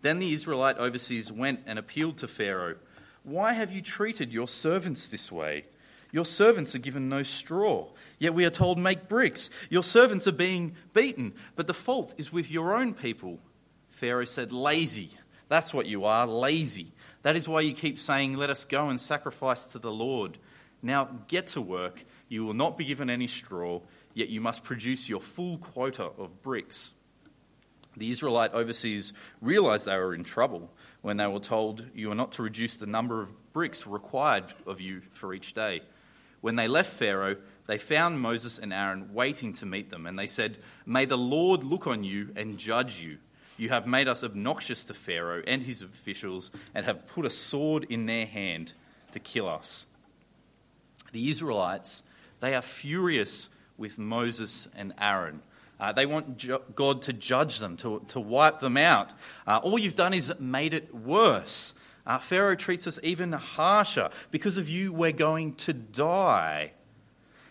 Then 0.03 0.19
the 0.19 0.33
Israelite 0.33 0.79
overseers 0.79 1.31
went 1.31 1.61
and 1.67 1.79
appealed 1.79 2.19
to 2.19 2.29
Pharaoh 2.29 2.77
Why 3.23 3.53
have 3.53 3.71
you 3.71 3.83
treated 3.83 4.33
your 4.33 4.49
servants 4.49 5.09
this 5.09 5.31
way? 5.31 5.67
Your 6.11 6.25
servants 6.25 6.75
are 6.75 6.79
given 6.79 7.09
no 7.09 7.23
straw, 7.23 7.89
yet 8.19 8.33
we 8.33 8.45
are 8.45 8.51
told, 8.51 8.79
Make 8.79 9.09
bricks. 9.09 9.51
Your 9.71 9.83
servants 9.83 10.27
are 10.27 10.33
being 10.33 10.75
beaten, 10.95 11.35
but 11.55 11.67
the 11.67 11.75
fault 11.75 12.15
is 12.17 12.33
with 12.33 12.51
your 12.51 12.75
own 12.75 12.95
people. 12.95 13.39
Pharaoh 13.91 14.25
said, 14.25 14.53
Lazy. 14.53 15.11
That's 15.49 15.73
what 15.73 15.87
you 15.87 16.05
are, 16.05 16.27
lazy. 16.27 16.93
That 17.23 17.37
is 17.37 17.49
why 17.49 17.63
you 17.63 17.73
keep 17.73 17.99
saying, 17.99 18.37
Let 18.37 18.51
us 18.51 18.65
go 18.65 18.89
and 18.89 19.01
sacrifice 19.01 19.67
to 19.67 19.79
the 19.79 19.91
Lord. 19.91 20.39
Now 20.83 21.09
get 21.27 21.49
to 21.49 21.61
work. 21.61 22.05
You 22.29 22.45
will 22.45 22.55
not 22.55 22.79
be 22.79 22.85
given 22.85 23.11
any 23.11 23.27
straw, 23.27 23.81
yet 24.15 24.29
you 24.29 24.41
must 24.41 24.63
produce 24.63 25.09
your 25.09 25.21
full 25.21 25.59
quota 25.59 26.05
of 26.05 26.43
bricks. 26.43 26.95
The 27.97 28.11
Israelite 28.11 28.55
overseers 28.55 29.13
realized 29.41 29.87
they 29.87 29.97
were 29.97 30.15
in 30.15 30.25
trouble. 30.25 30.71
when 31.01 31.17
they 31.17 31.27
were 31.27 31.41
told, 31.41 31.85
You 31.95 32.11
are 32.13 32.17
not 32.17 32.33
to 32.33 32.43
reduce 32.43 32.77
the 32.77 32.87
number 32.87 33.21
of 33.21 33.53
bricks 33.53 33.87
required 33.87 34.45
of 34.67 34.81
you 34.81 35.03
for 35.11 35.33
each 35.33 35.55
day. 35.55 35.83
When 36.41 36.57
they 36.57 36.69
left 36.69 36.93
Pharaoh, 36.93 37.37
they 37.67 37.79
found 37.79 38.21
Moses 38.21 38.59
and 38.59 38.73
Aaron 38.73 39.13
waiting 39.13 39.53
to 39.55 39.67
meet 39.67 39.91
them, 39.91 40.07
and 40.07 40.19
they 40.19 40.27
said, 40.27 40.59
May 40.87 41.05
the 41.05 41.19
Lord 41.19 41.65
look 41.65 41.87
on 41.87 42.05
you 42.05 42.31
and 42.37 42.59
judge 42.59 43.01
you. 43.01 43.19
You 43.59 43.69
have 43.71 43.87
made 43.87 44.09
us 44.09 44.25
obnoxious 44.25 44.85
to 44.85 44.95
Pharaoh 44.95 45.43
and 45.47 45.63
his 45.63 45.83
officials, 45.83 46.51
and 46.75 46.87
have 46.87 47.07
put 47.07 47.27
a 47.27 47.31
sword 47.31 47.85
in 47.91 48.07
their 48.07 48.25
hand 48.25 48.73
to 49.11 49.19
kill 49.19 49.49
us. 49.49 49.85
The 51.13 51.29
Israelites, 51.29 52.05
they 52.41 52.55
are 52.55 52.63
furious 52.63 53.51
with 53.77 53.99
Moses 53.99 54.69
and 54.77 54.95
Aaron. 55.01 55.43
Uh, 55.81 55.93
they 55.93 56.07
want 56.07 56.39
ju- 56.39 56.63
God 56.75 57.03
to 57.03 57.13
judge 57.13 57.59
them, 57.59 57.77
to, 57.79 58.03
to 58.09 58.21
wipe 58.21 58.61
them 58.61 58.77
out. 58.77 59.13
Uh, 59.47 59.59
all 59.63 59.79
you've 59.79 59.97
done 59.97 60.15
is 60.15 60.33
made 60.39 60.73
it 60.73 60.95
worse. 60.95 61.75
Uh, 62.07 62.19
Pharaoh 62.19 62.57
treats 62.57 62.87
us 62.87 62.99
even 63.03 63.33
harsher. 63.33 64.11
Because 64.31 64.57
of 64.57 64.69
you, 64.69 64.93
we're 64.93 65.13
going 65.13 65.55
to 65.57 65.73
die. 65.73 66.73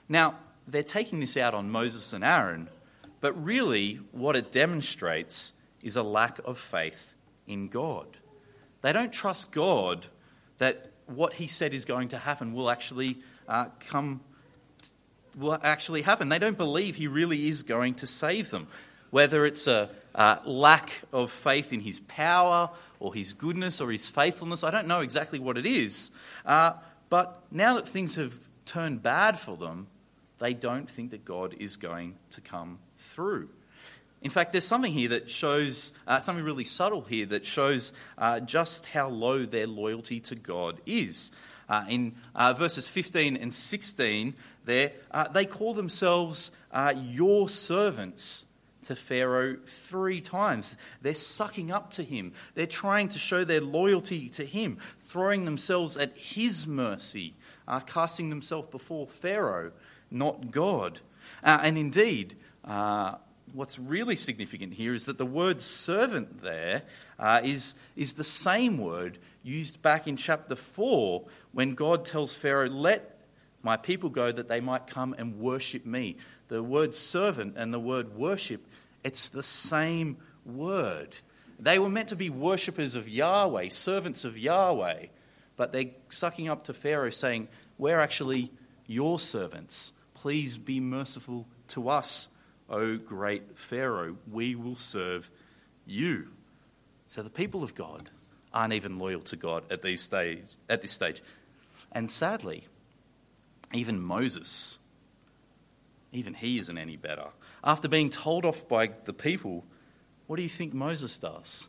Now, 0.08 0.36
they're 0.68 0.84
taking 0.84 1.20
this 1.20 1.38
out 1.38 1.54
on 1.54 1.70
Moses 1.70 2.14
and 2.14 2.24
Aaron, 2.24 2.70
but 3.22 3.34
really, 3.42 3.96
what 4.12 4.36
it 4.36 4.52
demonstrates 4.52 5.54
is 5.88 5.96
a 5.96 6.03
lack 6.03 6.39
of 6.46 6.60
faith 6.60 7.15
in 7.48 7.67
God. 7.67 8.06
They 8.82 8.94
don't 8.94 9.12
trust 9.12 9.51
God 9.51 10.06
that 10.60 10.91
what 11.08 11.34
He 11.34 11.48
said 11.48 11.74
is 11.74 11.86
going 11.86 12.10
to 12.10 12.17
happen 12.17 12.53
will 12.53 12.70
actually 12.70 13.17
uh, 13.48 13.70
come 13.79 14.22
will 15.38 15.58
actually 15.62 16.01
happen. 16.01 16.29
They 16.29 16.39
don't 16.39 16.58
believe 16.58 16.96
he 16.96 17.08
really 17.08 17.48
is 17.48 17.63
going 17.63 17.96
to 17.96 18.08
save 18.08 18.50
them. 18.50 18.67
Whether 19.12 19.46
it's 19.46 19.67
a 19.67 19.89
uh, 20.15 20.38
lack 20.46 20.91
of 21.13 21.32
faith 21.32 21.72
in 21.72 21.79
his 21.79 22.00
power 22.01 22.72
or 23.00 23.13
his 23.13 23.34
goodness 23.34 23.79
or 23.79 23.91
his 23.91 24.10
faithfulness, 24.10 24.63
I 24.63 24.72
don't 24.72 24.88
know 24.88 25.00
exactly 25.00 25.39
what 25.39 25.58
it 25.58 25.65
is. 25.65 26.12
Uh, 26.46 26.74
but 27.10 27.41
now 27.51 27.75
that 27.75 27.88
things 27.88 28.15
have 28.15 28.36
turned 28.65 29.01
bad 29.01 29.38
for 29.38 29.56
them, 29.56 29.88
they 30.39 30.53
don't 30.53 30.89
think 30.89 31.12
that 31.12 31.24
God 31.24 31.56
is 31.60 31.77
going 31.77 32.15
to 32.32 32.41
come 32.41 32.79
through. 32.98 33.50
In 34.21 34.31
fact, 34.31 34.51
there's 34.51 34.65
something 34.65 34.91
here 34.91 35.09
that 35.09 35.29
shows, 35.29 35.93
uh, 36.07 36.19
something 36.19 36.43
really 36.43 36.65
subtle 36.65 37.01
here 37.01 37.27
that 37.27 37.45
shows 37.45 37.93
uh, 38.17 38.39
just 38.39 38.88
how 38.88 39.09
low 39.09 39.45
their 39.45 39.67
loyalty 39.67 40.19
to 40.21 40.36
God 40.36 40.79
is. 40.86 41.31
Uh, 41.69 41.83
in 41.88 42.15
uh, 42.33 42.53
verses 42.53 42.88
15 42.88 43.38
and 43.38 43.53
16, 43.53 44.33
there, 44.65 44.93
uh, 45.12 45.27
they 45.27 45.45
call 45.45 45.74
themselves 45.74 46.51
uh, 46.71 46.93
your 46.97 47.47
servants 47.47 48.45
to 48.83 48.95
Pharaoh 48.95 49.57
three 49.65 50.21
times. 50.21 50.77
They're 51.01 51.13
sucking 51.13 51.71
up 51.71 51.91
to 51.91 52.03
him. 52.03 52.33
They're 52.55 52.65
trying 52.65 53.09
to 53.09 53.19
show 53.19 53.43
their 53.43 53.62
loyalty 53.62 54.29
to 54.29 54.45
him, 54.45 54.77
throwing 55.00 55.45
themselves 55.45 55.97
at 55.97 56.13
his 56.17 56.65
mercy, 56.65 57.33
casting 57.86 58.29
themselves 58.29 58.69
before 58.69 59.07
Pharaoh, 59.07 59.74
not 60.09 60.51
God. 60.51 61.01
And 61.43 61.77
indeed, 61.77 62.38
uh, 62.63 63.15
what's 63.54 63.80
really 63.80 64.16
significant 64.16 64.74
here 64.74 64.94
is 64.94 65.06
that 65.06 65.18
the 65.18 65.25
word 65.25 65.62
servant 65.62 66.42
there 66.42 66.84
uh, 67.20 67.42
is 67.44 67.75
is 67.96 68.13
the 68.13 68.24
same 68.24 68.77
word 68.77 69.18
used 69.44 69.82
back 69.82 70.08
in 70.08 70.18
chapter 70.18 70.56
4 70.56 71.24
when 71.54 71.74
God 71.74 72.06
tells 72.06 72.36
Pharaoh, 72.36 72.70
Let 72.70 73.18
my 73.63 73.77
people 73.77 74.10
go 74.10 74.32
that 74.32 74.48
they 74.48 74.60
might 74.60 74.88
come 74.88 75.16
and 75.18 75.39
worship 75.39 75.86
me. 75.86 76.18
The 76.50 76.62
word 76.62 76.94
servant 76.94 77.56
and 77.58 77.74
the 77.74 77.80
word 77.80 78.16
worship, 78.16 78.66
it's 79.04 79.30
the 79.30 79.44
same 79.44 80.18
word. 80.46 81.16
They 81.60 81.80
were 81.80 81.89
meant 81.89 82.10
to 82.10 82.16
be 82.16 82.30
worshippers 82.30 82.96
of 82.96 83.10
Yahweh, 83.10 83.70
servants 83.70 84.24
of 84.24 84.38
Yahweh, 84.38 85.08
but 85.56 85.72
they're 85.72 85.92
sucking 86.10 86.50
up 86.50 86.66
to 86.66 86.74
Pharaoh 86.74 87.10
saying, 87.10 87.48
We're 87.77 88.00
actually 88.00 88.51
your 88.86 89.18
servants. 89.18 89.94
Please 90.13 90.58
be 90.58 90.80
merciful 90.80 91.48
to 91.70 91.89
us, 91.89 92.30
O 92.69 92.97
great 92.97 93.57
Pharaoh. 93.57 94.17
We 94.31 94.55
will 94.55 94.75
serve 94.75 95.29
you. 95.86 96.29
So 97.07 97.24
the 97.24 97.29
people 97.29 97.63
of 97.63 97.75
God 97.75 98.09
aren't 98.53 98.74
even 98.74 99.00
loyal 99.00 99.21
to 99.21 99.36
God 99.36 99.63
at, 99.71 99.81
these 99.81 100.01
stage, 100.01 100.43
at 100.69 100.81
this 100.81 100.91
stage. 100.91 101.21
And 101.91 102.09
sadly, 102.09 102.65
even 103.74 104.00
Moses, 104.01 104.77
even 106.12 106.33
he 106.33 106.57
isn't 106.59 106.77
any 106.77 106.97
better. 106.97 107.27
After 107.63 107.88
being 107.88 108.09
told 108.09 108.45
off 108.45 108.67
by 108.67 108.91
the 109.05 109.13
people, 109.13 109.65
what 110.27 110.36
do 110.38 110.43
you 110.43 110.50
think 110.50 110.74
Moses 110.74 111.17
does? 111.17 111.67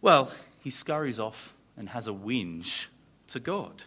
Well, 0.00 0.30
he 0.60 0.70
scurries 0.70 1.18
off 1.18 1.54
and 1.76 1.88
has 1.90 2.06
a 2.06 2.12
whinge 2.12 2.86
to 3.28 3.40
God. 3.40 3.84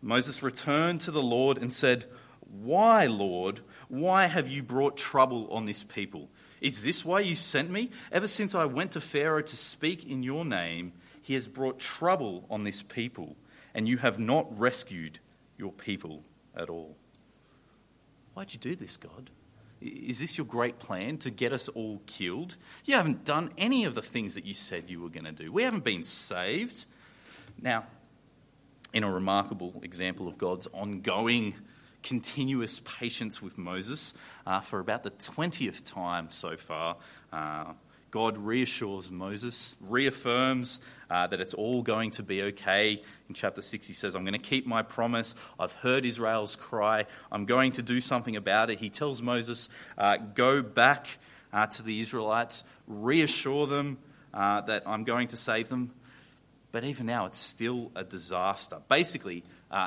Moses 0.00 0.42
returned 0.42 1.00
to 1.02 1.10
the 1.10 1.22
Lord 1.22 1.58
and 1.58 1.72
said, 1.72 2.04
Why, 2.62 3.06
Lord? 3.06 3.60
Why 3.88 4.26
have 4.26 4.48
you 4.48 4.62
brought 4.62 4.96
trouble 4.96 5.48
on 5.50 5.64
this 5.64 5.82
people? 5.82 6.28
Is 6.60 6.82
this 6.82 7.04
why 7.04 7.20
you 7.20 7.36
sent 7.36 7.70
me? 7.70 7.90
Ever 8.12 8.26
since 8.26 8.54
I 8.54 8.64
went 8.64 8.92
to 8.92 9.00
Pharaoh 9.00 9.42
to 9.42 9.56
speak 9.56 10.04
in 10.04 10.22
your 10.22 10.44
name, 10.44 10.92
he 11.22 11.34
has 11.34 11.46
brought 11.46 11.78
trouble 11.78 12.46
on 12.50 12.64
this 12.64 12.82
people, 12.82 13.36
and 13.74 13.88
you 13.88 13.98
have 13.98 14.18
not 14.18 14.46
rescued 14.58 15.20
your 15.56 15.72
people 15.72 16.22
at 16.56 16.68
all. 16.68 16.96
Why'd 18.34 18.52
you 18.52 18.58
do 18.58 18.74
this, 18.74 18.96
God? 18.96 19.30
Is 19.80 20.20
this 20.20 20.36
your 20.36 20.46
great 20.46 20.78
plan 20.78 21.18
to 21.18 21.30
get 21.30 21.52
us 21.52 21.68
all 21.68 22.02
killed? 22.06 22.56
You 22.84 22.96
haven't 22.96 23.24
done 23.24 23.50
any 23.56 23.84
of 23.84 23.94
the 23.94 24.02
things 24.02 24.34
that 24.34 24.44
you 24.44 24.54
said 24.54 24.90
you 24.90 25.00
were 25.00 25.08
going 25.08 25.24
to 25.24 25.32
do. 25.32 25.52
We 25.52 25.62
haven't 25.62 25.84
been 25.84 26.02
saved. 26.02 26.84
Now, 27.60 27.86
in 28.92 29.04
a 29.04 29.10
remarkable 29.10 29.80
example 29.82 30.26
of 30.26 30.38
God's 30.38 30.66
ongoing, 30.68 31.54
continuous 32.02 32.80
patience 32.80 33.42
with 33.42 33.58
Moses, 33.58 34.14
uh, 34.46 34.60
for 34.60 34.80
about 34.80 35.02
the 35.02 35.10
20th 35.10 35.84
time 35.84 36.30
so 36.30 36.56
far, 36.56 36.96
uh, 37.32 37.72
God 38.10 38.38
reassures 38.38 39.10
Moses, 39.10 39.76
reaffirms 39.80 40.80
uh, 41.10 41.26
that 41.26 41.40
it's 41.40 41.52
all 41.52 41.82
going 41.82 42.10
to 42.12 42.22
be 42.22 42.42
okay. 42.42 43.02
In 43.28 43.34
chapter 43.34 43.60
6, 43.60 43.86
he 43.86 43.92
says, 43.92 44.14
I'm 44.14 44.24
going 44.24 44.32
to 44.32 44.38
keep 44.38 44.66
my 44.66 44.82
promise. 44.82 45.34
I've 45.60 45.72
heard 45.72 46.06
Israel's 46.06 46.56
cry. 46.56 47.04
I'm 47.30 47.44
going 47.44 47.72
to 47.72 47.82
do 47.82 48.00
something 48.00 48.36
about 48.36 48.70
it. 48.70 48.78
He 48.78 48.88
tells 48.88 49.20
Moses, 49.20 49.68
uh, 49.98 50.16
Go 50.16 50.62
back 50.62 51.18
uh, 51.52 51.66
to 51.66 51.82
the 51.82 52.00
Israelites, 52.00 52.64
reassure 52.86 53.66
them 53.66 53.98
uh, 54.32 54.62
that 54.62 54.84
I'm 54.86 55.04
going 55.04 55.28
to 55.28 55.36
save 55.36 55.68
them. 55.68 55.92
But 56.72 56.84
even 56.84 57.06
now, 57.06 57.26
it's 57.26 57.38
still 57.38 57.90
a 57.94 58.04
disaster. 58.04 58.78
Basically, 58.88 59.42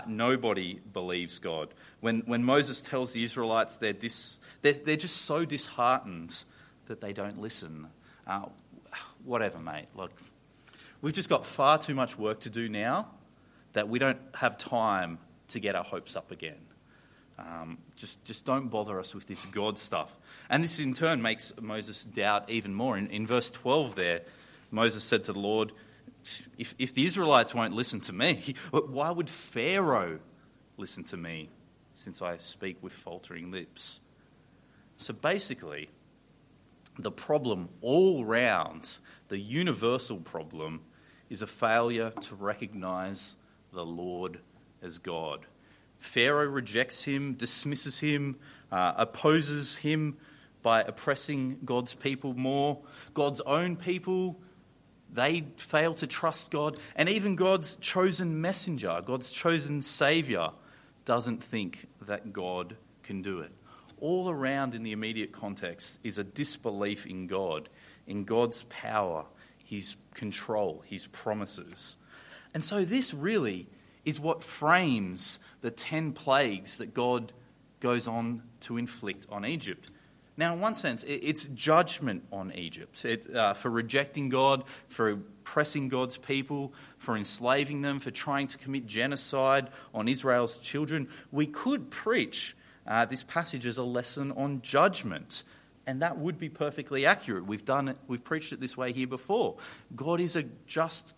nobody 0.08 0.80
believes 0.94 1.38
God. 1.38 1.74
When, 2.02 2.22
when 2.26 2.44
Moses 2.44 2.82
tells 2.82 3.14
the 3.14 3.24
Israelites 3.24 3.78
they're, 3.78 3.94
dis, 3.94 4.40
they're, 4.62 4.74
they're 4.74 4.98
just 4.98 5.18
so 5.18 5.46
disheartened 5.46 6.44
that 6.88 7.00
they 7.00 7.14
don't 7.14 7.40
listen. 7.40 7.88
Uh, 8.28 8.46
whatever, 9.24 9.60
mate. 9.60 9.88
Look, 9.96 10.12
we've 11.02 11.14
just 11.14 11.30
got 11.30 11.46
far 11.46 11.78
too 11.78 11.96
much 11.96 12.18
work 12.18 12.42
to 12.42 12.50
do 12.50 12.68
now 12.68 13.08
that 13.74 13.88
we 13.88 14.00
don't 14.00 14.20
have 14.34 14.58
time 14.58 15.20
to 15.50 15.60
get 15.60 15.76
our 15.76 15.84
hopes 15.84 16.16
up 16.16 16.32
again. 16.32 16.58
Um, 17.38 17.78
just, 17.96 18.24
just 18.24 18.46
don't 18.46 18.68
bother 18.68 19.00
us 19.00 19.16
with 19.16 19.28
this 19.28 19.46
God 19.46 19.78
stuff. 19.78 20.18
And 20.50 20.64
this 20.64 20.80
in 20.80 20.94
turn 20.94 21.22
makes 21.22 21.54
Moses 21.62 22.04
doubt 22.04 22.50
even 22.50 22.74
more. 22.74 22.98
In, 22.98 23.08
in 23.08 23.26
verse 23.26 23.50
12, 23.52 23.96
there, 23.96 24.22
Moses 24.70 25.04
said 25.04 25.24
to 25.26 25.34
the 25.34 25.40
Lord, 25.40 25.72
if, 26.58 26.76
if 26.78 26.94
the 26.94 27.06
Israelites 27.06 27.54
won't 27.54 27.74
listen 27.74 28.00
to 28.02 28.14
me, 28.14 28.56
why 28.72 29.12
would 29.12 29.30
Pharaoh 29.30 30.20
listen 30.78 31.04
to 31.06 31.18
me 31.18 31.50
since 31.94 32.22
I 32.22 32.38
speak 32.38 32.78
with 32.82 32.94
faltering 32.94 33.52
lips? 33.52 34.02
So 34.98 35.14
basically, 35.14 35.90
the 36.98 37.12
problem 37.12 37.70
all 37.82 38.26
round, 38.26 39.00
the 39.30 39.40
universal 39.40 40.18
problem, 40.18 40.82
is 41.30 41.42
a 41.42 41.48
failure 41.48 42.10
to 42.10 42.36
recognize 42.36 43.36
the 43.74 43.86
Lord 43.86 44.40
as 44.82 44.98
God. 44.98 45.46
Pharaoh 45.98 46.48
rejects 46.48 47.04
him, 47.04 47.34
dismisses 47.34 48.00
him, 48.00 48.38
uh, 48.72 48.94
opposes 48.98 49.78
him 49.78 50.18
by 50.62 50.82
oppressing 50.82 51.60
God's 51.64 51.94
people 51.94 52.34
more. 52.34 52.80
God's 53.14 53.42
own 53.42 53.76
people, 53.76 54.40
they 55.12 55.46
fail 55.58 55.94
to 55.96 56.08
trust 56.08 56.52
God. 56.52 56.78
And 56.96 57.08
even 57.10 57.36
God's 57.36 57.76
chosen 57.78 58.42
messenger, 58.42 59.02
God's 59.06 59.32
chosen 59.32 59.82
savior, 59.82 60.50
doesn't 61.06 61.44
think 61.44 61.88
that 62.02 62.34
God 62.34 62.76
can 63.04 63.22
do 63.22 63.40
it 63.40 63.52
all 64.02 64.30
around 64.30 64.76
in 64.76 64.84
the 64.84 64.92
immediate 64.92 65.32
context 65.32 66.00
is 66.04 66.18
a 66.18 66.24
disbelief 66.24 67.06
in 67.06 67.28
God, 67.28 67.70
in 68.06 68.26
God's 68.26 68.64
power, 68.64 69.26
His 69.64 69.96
control, 70.14 70.84
His 70.86 71.08
promises. 71.08 71.96
And 72.54 72.64
so, 72.64 72.84
this 72.84 73.14
really 73.14 73.70
is 74.04 74.20
what 74.20 74.44
frames 74.44 75.40
the 75.62 75.72
ten 75.72 76.12
plagues 76.12 76.78
that 76.78 76.94
God 76.94 77.32
goes 77.80 78.08
on 78.08 78.44
to 78.62 78.78
inflict 78.78 79.28
on 79.30 79.46
Egypt. 79.46 79.90
Now, 80.36 80.54
in 80.54 80.60
one 80.60 80.76
sense, 80.76 81.04
it's 81.04 81.48
judgment 81.50 82.24
on 82.32 82.52
Egypt 82.54 83.06
it, 83.06 83.34
uh, 83.34 83.54
for 83.54 83.70
rejecting 83.70 84.30
God, 84.30 84.64
for 84.88 85.20
oppressing 85.42 85.90
God's 85.90 86.18
people, 86.18 86.74
for 86.98 87.18
enslaving 87.18 87.82
them, 87.82 88.00
for 88.00 88.12
trying 88.12 88.48
to 88.48 88.58
commit 88.58 88.86
genocide 88.86 89.70
on 89.94 90.08
Israel's 90.08 90.58
children. 90.58 91.10
We 91.32 91.48
could 91.48 91.90
preach 91.90 92.56
uh, 92.86 93.06
this 93.06 93.24
passage 93.24 93.66
as 93.66 93.78
a 93.78 93.84
lesson 93.84 94.32
on 94.34 94.62
judgment. 94.62 95.44
And 95.88 96.04
that 96.04 96.18
would 96.20 96.38
be 96.38 96.48
perfectly 96.48 97.06
accurate. 97.06 97.46
We've 97.46 97.66
done 97.66 97.88
it, 97.88 97.98
we've 98.08 98.24
preached 98.24 98.54
it 98.54 98.60
this 98.60 98.78
way 98.78 98.94
here 98.94 99.08
before. 99.08 99.58
God 99.96 100.22
is 100.22 100.36
a 100.36 100.44
just 100.68 101.16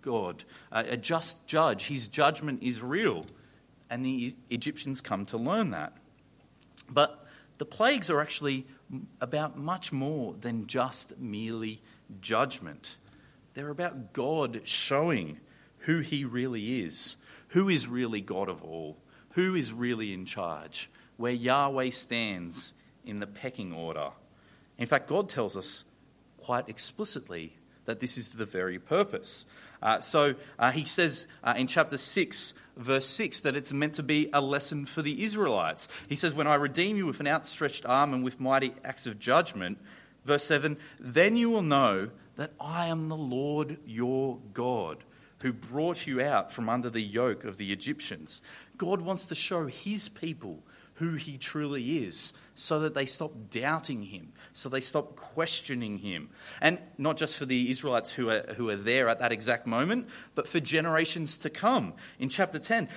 God, 0.00 0.44
a 0.72 0.96
just 0.96 1.46
judge. 1.46 1.86
His 1.86 2.08
judgment 2.08 2.62
is 2.62 2.80
real. 2.80 3.26
And 3.90 4.04
the 4.06 4.34
Egyptians 4.48 5.00
come 5.00 5.26
to 5.26 5.36
learn 5.36 5.70
that. 5.70 5.92
But 6.88 7.26
the 7.58 7.66
plagues 7.66 8.08
are 8.08 8.20
actually 8.20 8.66
about 9.20 9.58
much 9.58 9.92
more 9.92 10.34
than 10.40 10.66
just 10.66 11.18
merely 11.18 11.82
judgment. 12.20 12.96
They're 13.56 13.70
about 13.70 14.12
God 14.12 14.60
showing 14.64 15.40
who 15.78 16.00
He 16.00 16.26
really 16.26 16.82
is, 16.82 17.16
who 17.48 17.70
is 17.70 17.88
really 17.88 18.20
God 18.20 18.50
of 18.50 18.62
all, 18.62 18.98
who 19.30 19.54
is 19.54 19.72
really 19.72 20.12
in 20.12 20.26
charge, 20.26 20.90
where 21.16 21.32
Yahweh 21.32 21.88
stands 21.88 22.74
in 23.02 23.18
the 23.18 23.26
pecking 23.26 23.72
order. 23.72 24.10
In 24.76 24.84
fact, 24.84 25.08
God 25.08 25.30
tells 25.30 25.56
us 25.56 25.86
quite 26.36 26.68
explicitly 26.68 27.56
that 27.86 28.00
this 28.00 28.18
is 28.18 28.28
the 28.28 28.44
very 28.44 28.78
purpose. 28.78 29.46
Uh, 29.82 30.00
so 30.00 30.34
uh, 30.58 30.70
he 30.70 30.84
says 30.84 31.26
uh, 31.42 31.54
in 31.56 31.66
chapter 31.66 31.96
6, 31.96 32.52
verse 32.76 33.06
6, 33.06 33.40
that 33.40 33.56
it's 33.56 33.72
meant 33.72 33.94
to 33.94 34.02
be 34.02 34.28
a 34.34 34.40
lesson 34.42 34.84
for 34.84 35.00
the 35.00 35.24
Israelites. 35.24 35.88
He 36.10 36.16
says, 36.16 36.34
When 36.34 36.46
I 36.46 36.56
redeem 36.56 36.98
you 36.98 37.06
with 37.06 37.20
an 37.20 37.26
outstretched 37.26 37.86
arm 37.86 38.12
and 38.12 38.22
with 38.22 38.38
mighty 38.38 38.74
acts 38.84 39.06
of 39.06 39.18
judgment, 39.18 39.78
verse 40.26 40.44
7, 40.44 40.76
then 41.00 41.38
you 41.38 41.48
will 41.48 41.62
know 41.62 42.10
that 42.36 42.52
I 42.60 42.86
am 42.86 43.08
the 43.08 43.16
Lord 43.16 43.78
your 43.86 44.38
God 44.52 45.04
who 45.40 45.52
brought 45.52 46.06
you 46.06 46.22
out 46.22 46.50
from 46.50 46.68
under 46.68 46.90
the 46.90 47.02
yoke 47.02 47.44
of 47.44 47.56
the 47.56 47.72
Egyptians. 47.72 48.40
God 48.76 49.00
wants 49.00 49.26
to 49.26 49.34
show 49.34 49.66
his 49.66 50.08
people 50.08 50.62
who 50.94 51.14
he 51.14 51.36
truly 51.36 52.04
is 52.04 52.32
so 52.54 52.80
that 52.80 52.94
they 52.94 53.04
stop 53.04 53.32
doubting 53.50 54.02
him, 54.02 54.32
so 54.54 54.68
they 54.68 54.80
stop 54.80 55.14
questioning 55.14 55.98
him. 55.98 56.30
And 56.60 56.78
not 56.96 57.18
just 57.18 57.36
for 57.36 57.44
the 57.44 57.70
Israelites 57.70 58.12
who 58.12 58.30
are, 58.30 58.44
who 58.56 58.70
are 58.70 58.76
there 58.76 59.08
at 59.08 59.18
that 59.20 59.30
exact 59.30 59.66
moment, 59.66 60.08
but 60.34 60.48
for 60.48 60.58
generations 60.58 61.36
to 61.38 61.50
come. 61.50 61.92
In 62.18 62.30
chapter 62.30 62.58
10, 62.58 62.88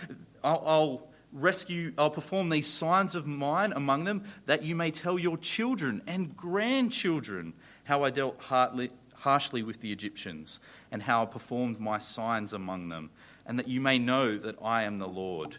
I'll, 0.44 0.64
I'll 0.66 1.08
rescue, 1.34 1.92
I'll 1.98 2.10
perform 2.10 2.50
these 2.50 2.72
signs 2.72 3.16
of 3.16 3.28
mine 3.28 3.74
among 3.74 4.06
them 4.06 4.24
that 4.46 4.64
you 4.64 4.76
may 4.76 4.92
tell 4.92 5.20
your 5.20 5.38
children 5.38 6.02
and 6.08 6.36
grandchildren 6.36 7.54
how 7.84 8.04
I 8.04 8.12
dealt 8.12 8.42
hardly, 8.42 8.92
harshly 9.20 9.64
with 9.64 9.82
the 9.82 9.92
Egyptians 9.92 10.60
and 10.92 11.04
how 11.04 11.24
I 11.24 11.26
performed 11.26 11.80
my 11.80 12.00
signs 12.00 12.54
among 12.54 12.90
them, 12.90 13.12
and 13.46 13.60
that 13.60 13.68
you 13.68 13.82
may 13.82 14.00
know 14.00 14.38
that 14.38 14.56
I 14.62 14.84
am 14.84 15.00
the 15.00 15.08
Lord. 15.08 15.58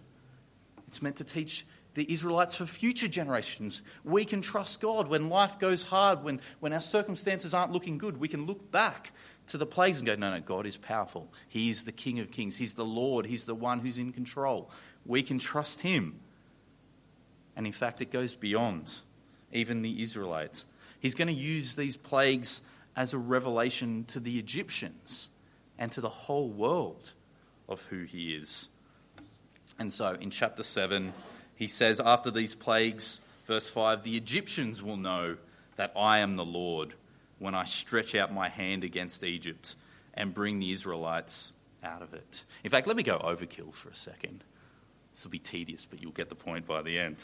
It's 0.87 1.03
meant 1.03 1.17
to 1.17 1.25
teach 1.25 1.65
the 1.95 2.11
Israelites 2.13 2.55
for 2.55 2.67
future 2.67 3.09
generations. 3.09 3.83
We 4.05 4.25
can 4.25 4.43
trust 4.43 4.81
God 4.81 5.09
when 5.09 5.29
life 5.29 5.59
goes 5.59 5.85
hard, 5.85 6.23
when, 6.23 6.41
when 6.61 6.73
our 6.73 6.81
circumstances 6.81 7.53
aren't 7.53 7.73
looking 7.73 7.99
good. 7.99 8.19
We 8.19 8.29
can 8.29 8.47
look 8.47 8.71
back 8.71 9.13
to 9.49 9.59
the 9.59 9.67
plagues 9.67 9.99
and 9.99 10.07
go, 10.07 10.15
no, 10.15 10.33
no, 10.33 10.41
God 10.41 10.67
is 10.67 10.77
powerful. 10.77 11.33
He 11.49 11.69
is 11.69 11.85
the 11.85 11.93
King 11.93 12.21
of 12.21 12.31
kings. 12.31 12.57
He's 12.57 12.75
the 12.75 12.85
Lord. 12.85 13.27
He's 13.27 13.45
the 13.45 13.55
one 13.55 13.81
who's 13.81 13.99
in 13.99 14.13
control. 14.13 14.71
We 15.05 15.23
can 15.23 15.39
trust 15.39 15.83
Him. 15.83 16.21
And 17.57 17.67
in 17.67 17.73
fact, 17.73 18.01
it 18.01 18.13
goes 18.13 18.35
beyond 18.35 19.01
even 19.53 19.83
the 19.83 20.01
Israelites. 20.01 20.67
He's 21.01 21.15
going 21.15 21.29
to 21.29 21.35
use 21.35 21.75
these 21.75 21.97
plagues 21.97 22.61
as 22.97 23.13
a 23.13 23.19
revelation 23.19 24.05
to 24.05 24.21
the 24.21 24.39
Egyptians 24.39 25.31
and 25.79 25.91
to 25.93 26.01
the 26.01 26.09
whole 26.09 26.49
world 26.49 27.13
of 27.69 27.83
who 27.83 28.05
He 28.05 28.35
is. 28.35 28.69
And 29.79 29.93
so 29.93 30.15
in 30.15 30.31
chapter 30.31 30.63
7, 30.63 31.13
he 31.55 31.69
says, 31.69 32.01
After 32.01 32.31
these 32.31 32.55
plagues, 32.55 33.23
verse 33.47 33.69
5, 33.69 34.03
the 34.03 34.17
Egyptians 34.17 34.83
will 34.83 34.97
know 34.97 35.37
that 35.77 35.93
I 35.97 36.19
am 36.19 36.37
the 36.37 36.45
Lord 36.45 36.95
when 37.39 37.55
I 37.55 37.65
stretch 37.65 38.15
out 38.15 38.33
my 38.33 38.49
hand 38.49 38.85
against 38.85 39.25
Egypt 39.25 39.77
and 40.15 40.35
bring 40.35 40.59
the 40.59 40.73
Israelites 40.73 41.53
out 41.83 42.03
of 42.03 42.13
it. 42.15 42.45
In 42.65 42.71
fact, 42.71 42.87
let 42.87 42.97
me 42.97 43.03
go 43.03 43.19
overkill 43.19 43.73
for 43.73 43.89
a 43.89 43.95
second. 43.95 44.45
This 45.15 45.25
will 45.25 45.31
be 45.31 45.39
tedious, 45.39 45.87
but 45.87 46.03
you'll 46.03 46.13
get 46.13 46.29
the 46.29 46.35
point 46.35 46.67
by 46.67 46.83
the 46.83 46.99
end. 46.99 47.17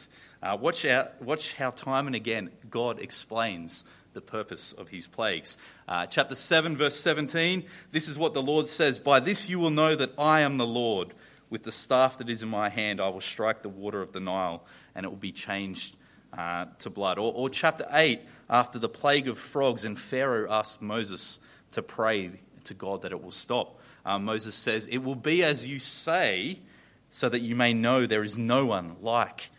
Uh, 0.42 0.56
watch, 0.60 0.84
out, 0.84 1.20
watch 1.22 1.52
how 1.54 1.70
time 1.70 2.06
and 2.06 2.16
again 2.16 2.50
God 2.70 2.98
explains 2.98 3.84
the 4.16 4.20
purpose 4.22 4.72
of 4.72 4.88
his 4.88 5.06
plagues. 5.06 5.58
Uh, 5.86 6.06
chapter 6.06 6.34
7, 6.34 6.74
verse 6.74 6.96
17 6.96 7.64
this 7.92 8.08
is 8.08 8.18
what 8.18 8.32
the 8.32 8.42
Lord 8.42 8.66
says 8.66 8.98
By 8.98 9.20
this 9.20 9.48
you 9.48 9.60
will 9.60 9.70
know 9.70 9.94
that 9.94 10.18
I 10.18 10.40
am 10.40 10.56
the 10.56 10.66
Lord 10.66 11.12
with 11.50 11.64
the 11.64 11.70
staff 11.70 12.16
that 12.18 12.30
is 12.30 12.42
in 12.42 12.48
my 12.48 12.70
hand, 12.70 12.98
I 12.98 13.10
will 13.10 13.20
strike 13.20 13.60
the 13.60 13.68
water 13.68 14.00
of 14.00 14.12
the 14.12 14.18
Nile, 14.20 14.64
and 14.94 15.04
it 15.04 15.10
will 15.10 15.16
be 15.16 15.32
changed 15.32 15.96
uh, 16.36 16.64
to 16.78 16.90
blood. 16.90 17.18
Or, 17.18 17.30
or, 17.32 17.50
chapter 17.50 17.86
8, 17.92 18.20
after 18.48 18.78
the 18.78 18.88
plague 18.88 19.28
of 19.28 19.38
frogs, 19.38 19.84
and 19.84 19.98
Pharaoh 19.98 20.50
asked 20.50 20.80
Moses 20.80 21.38
to 21.72 21.82
pray 21.82 22.32
to 22.64 22.74
God 22.74 23.02
that 23.02 23.12
it 23.12 23.22
will 23.22 23.30
stop. 23.30 23.78
Uh, 24.04 24.18
Moses 24.18 24.56
says, 24.56 24.86
It 24.86 24.98
will 24.98 25.14
be 25.14 25.44
as 25.44 25.66
you 25.66 25.78
say, 25.78 26.60
so 27.10 27.28
that 27.28 27.40
you 27.40 27.54
may 27.54 27.74
know 27.74 28.06
there 28.06 28.24
is 28.24 28.38
no 28.38 28.64
one 28.66 28.96
like 29.02 29.50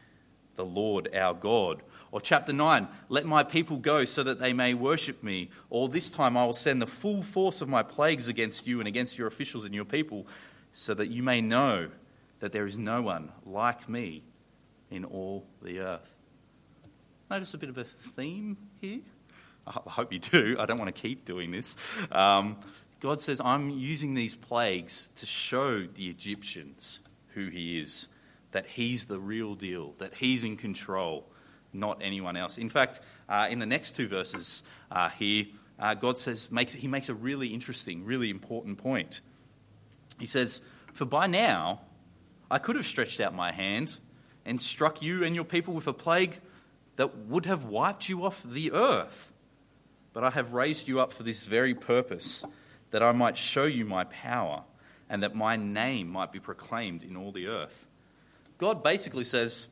the 0.56 0.66
Lord 0.66 1.14
our 1.16 1.34
God. 1.34 1.84
Or 2.12 2.22
chapter 2.22 2.54
9, 2.54 2.88
let 3.10 3.26
my 3.26 3.44
people 3.44 3.78
go 3.78 4.06
so 4.06 4.24
that 4.24 4.40
they 4.40 4.54
may 4.54 4.74
worship 4.74 5.24
me. 5.24 5.50
Or 5.70 5.90
this 5.90 6.10
time 6.10 6.38
I 6.38 6.46
will 6.46 6.54
send 6.54 6.82
the 6.82 6.88
full 6.88 7.22
force 7.22 7.62
of 7.62 7.68
my 7.68 7.84
plagues 7.84 8.28
against 8.28 8.66
you 8.66 8.80
and 8.80 8.88
against 8.88 9.18
your 9.18 9.28
officials 9.28 9.66
and 9.66 9.76
your 9.76 9.86
people, 9.86 10.28
so 10.72 10.94
that 10.94 11.10
you 11.10 11.24
may 11.24 11.42
know 11.42 11.90
that 12.40 12.52
there 12.52 12.66
is 12.66 12.78
no 12.78 13.02
one 13.02 13.32
like 13.46 13.90
me 13.90 14.24
in 14.90 15.04
all 15.04 15.46
the 15.62 15.80
earth. 15.80 16.16
Notice 17.30 17.54
a 17.54 17.58
bit 17.58 17.70
of 17.70 17.78
a 17.78 17.84
theme 17.84 18.58
here? 18.80 19.00
I 19.68 19.90
hope 19.90 20.14
you 20.14 20.20
do. 20.20 20.56
I 20.58 20.66
don't 20.66 20.78
want 20.78 20.94
to 20.94 21.02
keep 21.02 21.26
doing 21.26 21.52
this. 21.52 21.76
Um, 22.12 22.58
God 23.00 23.22
says, 23.22 23.42
I'm 23.44 23.70
using 23.70 24.14
these 24.14 24.36
plagues 24.36 25.10
to 25.16 25.26
show 25.26 25.86
the 25.86 26.08
Egyptians 26.08 27.02
who 27.34 27.50
He 27.50 27.80
is, 27.80 28.08
that 28.52 28.66
He's 28.66 29.06
the 29.06 29.20
real 29.20 29.56
deal, 29.56 29.94
that 29.98 30.16
He's 30.16 30.44
in 30.44 30.56
control, 30.56 31.30
not 31.74 32.00
anyone 32.02 32.38
else. 32.38 32.58
In 32.58 32.70
fact, 32.70 33.00
uh, 33.30 33.48
in 33.50 33.60
the 33.60 33.66
next 33.66 33.96
two 33.96 34.08
verses 34.08 34.64
uh, 34.92 35.10
here, 35.10 35.46
uh, 35.80 35.94
God 35.94 36.18
says, 36.18 36.52
makes, 36.52 36.74
He 36.74 36.88
makes 36.88 37.10
a 37.10 37.14
really 37.14 37.48
interesting, 37.48 38.06
really 38.06 38.30
important 38.30 38.78
point. 38.78 39.22
He 40.20 40.26
says, 40.26 40.62
For 40.94 41.06
by 41.06 41.28
now 41.28 41.82
I 42.50 42.58
could 42.58 42.76
have 42.76 42.86
stretched 42.86 43.20
out 43.20 43.34
my 43.36 43.52
hand 43.52 43.98
and 44.46 44.60
struck 44.60 45.02
you 45.02 45.24
and 45.24 45.36
your 45.36 45.44
people 45.44 45.74
with 45.74 45.88
a 45.88 45.94
plague 45.94 46.40
that 46.96 47.18
would 47.18 47.46
have 47.46 47.66
wiped 47.66 48.10
you 48.10 48.26
off 48.26 48.42
the 48.44 48.72
earth. 48.72 49.32
But 50.14 50.24
I 50.24 50.32
have 50.32 50.54
raised 50.54 50.88
you 50.88 51.00
up 51.00 51.14
for 51.14 51.24
this 51.24 51.46
very 51.46 51.76
purpose, 51.76 52.44
that 52.92 53.04
I 53.04 53.12
might 53.12 53.38
show 53.38 53.66
you 53.66 53.86
my 53.86 54.06
power 54.06 54.64
and 55.10 55.24
that 55.24 55.36
my 55.36 55.56
name 55.56 56.08
might 56.08 56.32
be 56.32 56.40
proclaimed 56.40 57.04
in 57.04 57.16
all 57.16 57.32
the 57.32 57.48
earth. 57.48 57.88
God 58.58 58.84
basically 58.84 59.24
says, 59.24 59.70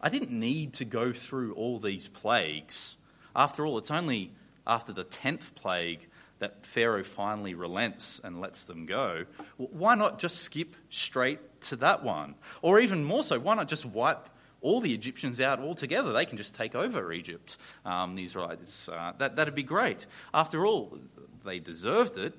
I 0.00 0.08
didn't 0.08 0.30
need 0.30 0.74
to 0.74 0.84
go 0.84 1.12
through 1.12 1.54
all 1.54 1.78
these 1.78 2.06
plagues. 2.08 2.98
After 3.34 3.66
all, 3.66 3.78
it's 3.78 3.90
only 3.90 4.32
after 4.66 4.92
the 4.92 5.04
tenth 5.04 5.54
plague 5.54 6.08
that 6.38 6.64
Pharaoh 6.64 7.02
finally 7.02 7.54
relents 7.54 8.20
and 8.22 8.40
lets 8.40 8.64
them 8.64 8.86
go, 8.86 9.24
why 9.56 9.94
not 9.94 10.18
just 10.18 10.42
skip 10.42 10.76
straight 10.88 11.40
to 11.62 11.76
that 11.76 12.04
one? 12.04 12.36
Or 12.62 12.78
even 12.78 13.04
more 13.04 13.22
so, 13.24 13.38
why 13.38 13.54
not 13.54 13.68
just 13.68 13.84
wipe 13.84 14.28
all 14.60 14.80
the 14.80 14.94
Egyptians 14.94 15.40
out 15.40 15.58
altogether? 15.58 16.12
They 16.12 16.26
can 16.26 16.36
just 16.36 16.54
take 16.54 16.74
over 16.74 17.12
Egypt, 17.12 17.56
um, 17.84 18.14
the 18.14 18.24
Israelites. 18.24 18.88
Uh, 18.88 19.12
that, 19.18 19.36
that'd 19.36 19.54
be 19.54 19.64
great. 19.64 20.06
After 20.32 20.64
all, 20.64 20.98
they 21.44 21.58
deserved 21.58 22.16
it. 22.16 22.34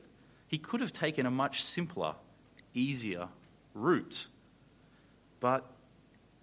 He 0.48 0.58
could 0.58 0.80
have 0.82 0.94
taken 0.94 1.26
a 1.26 1.32
much 1.32 1.62
simpler, 1.62 2.16
easier 2.74 3.28
route. 3.74 4.28
But 5.40 5.70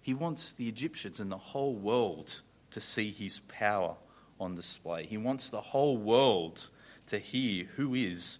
he 0.07 0.13
wants 0.13 0.53
the 0.53 0.69
Egyptians 0.69 1.19
and 1.19 1.29
the 1.29 1.37
whole 1.37 1.75
world 1.75 2.39
to 2.71 2.79
see 2.79 3.11
his 3.11 3.41
power 3.41 3.97
on 4.39 4.55
display. 4.55 5.05
He 5.05 5.17
wants 5.17 5.49
the 5.49 5.59
whole 5.59 5.97
world 5.97 6.69
to 7.07 7.19
hear 7.19 7.65
who 7.75 7.93
is 7.93 8.39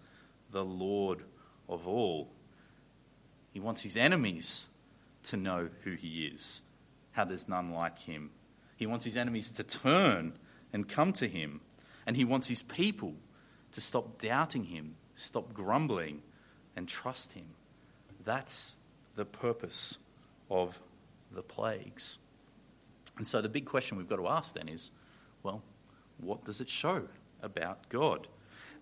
the 0.50 0.64
Lord 0.64 1.26
of 1.68 1.86
all. 1.86 2.30
He 3.52 3.60
wants 3.60 3.82
his 3.82 3.98
enemies 3.98 4.70
to 5.24 5.36
know 5.36 5.68
who 5.84 5.92
he 5.96 6.28
is, 6.28 6.62
how 7.12 7.26
there's 7.26 7.50
none 7.50 7.74
like 7.74 8.00
him. 8.00 8.30
He 8.78 8.86
wants 8.86 9.04
his 9.04 9.18
enemies 9.18 9.52
to 9.52 9.64
turn 9.64 10.40
and 10.72 10.88
come 10.88 11.12
to 11.12 11.28
him. 11.28 11.60
And 12.06 12.16
he 12.16 12.24
wants 12.24 12.48
his 12.48 12.64
people 12.64 13.16
to 13.74 13.82
stop 13.82 14.22
doubting 14.22 14.64
him, 14.64 14.96
stop 15.16 15.54
grumbling, 15.54 16.22
and 16.78 16.88
trust 16.88 17.34
him. 17.34 17.48
That's 18.24 18.78
the 19.18 19.26
purpose 19.26 19.98
of 20.50 20.82
the 21.38 21.44
plagues. 21.44 22.18
And 23.16 23.26
so 23.26 23.42
the 23.42 23.48
big 23.48 23.66
question 23.66 23.98
we've 23.98 24.10
got 24.10 24.18
to 24.18 24.28
ask 24.28 24.56
then 24.56 24.68
is 24.68 24.92
well, 25.44 25.62
what 26.18 26.44
does 26.44 26.60
it 26.60 26.68
show 26.68 27.08
about 27.42 27.88
God? 27.90 28.28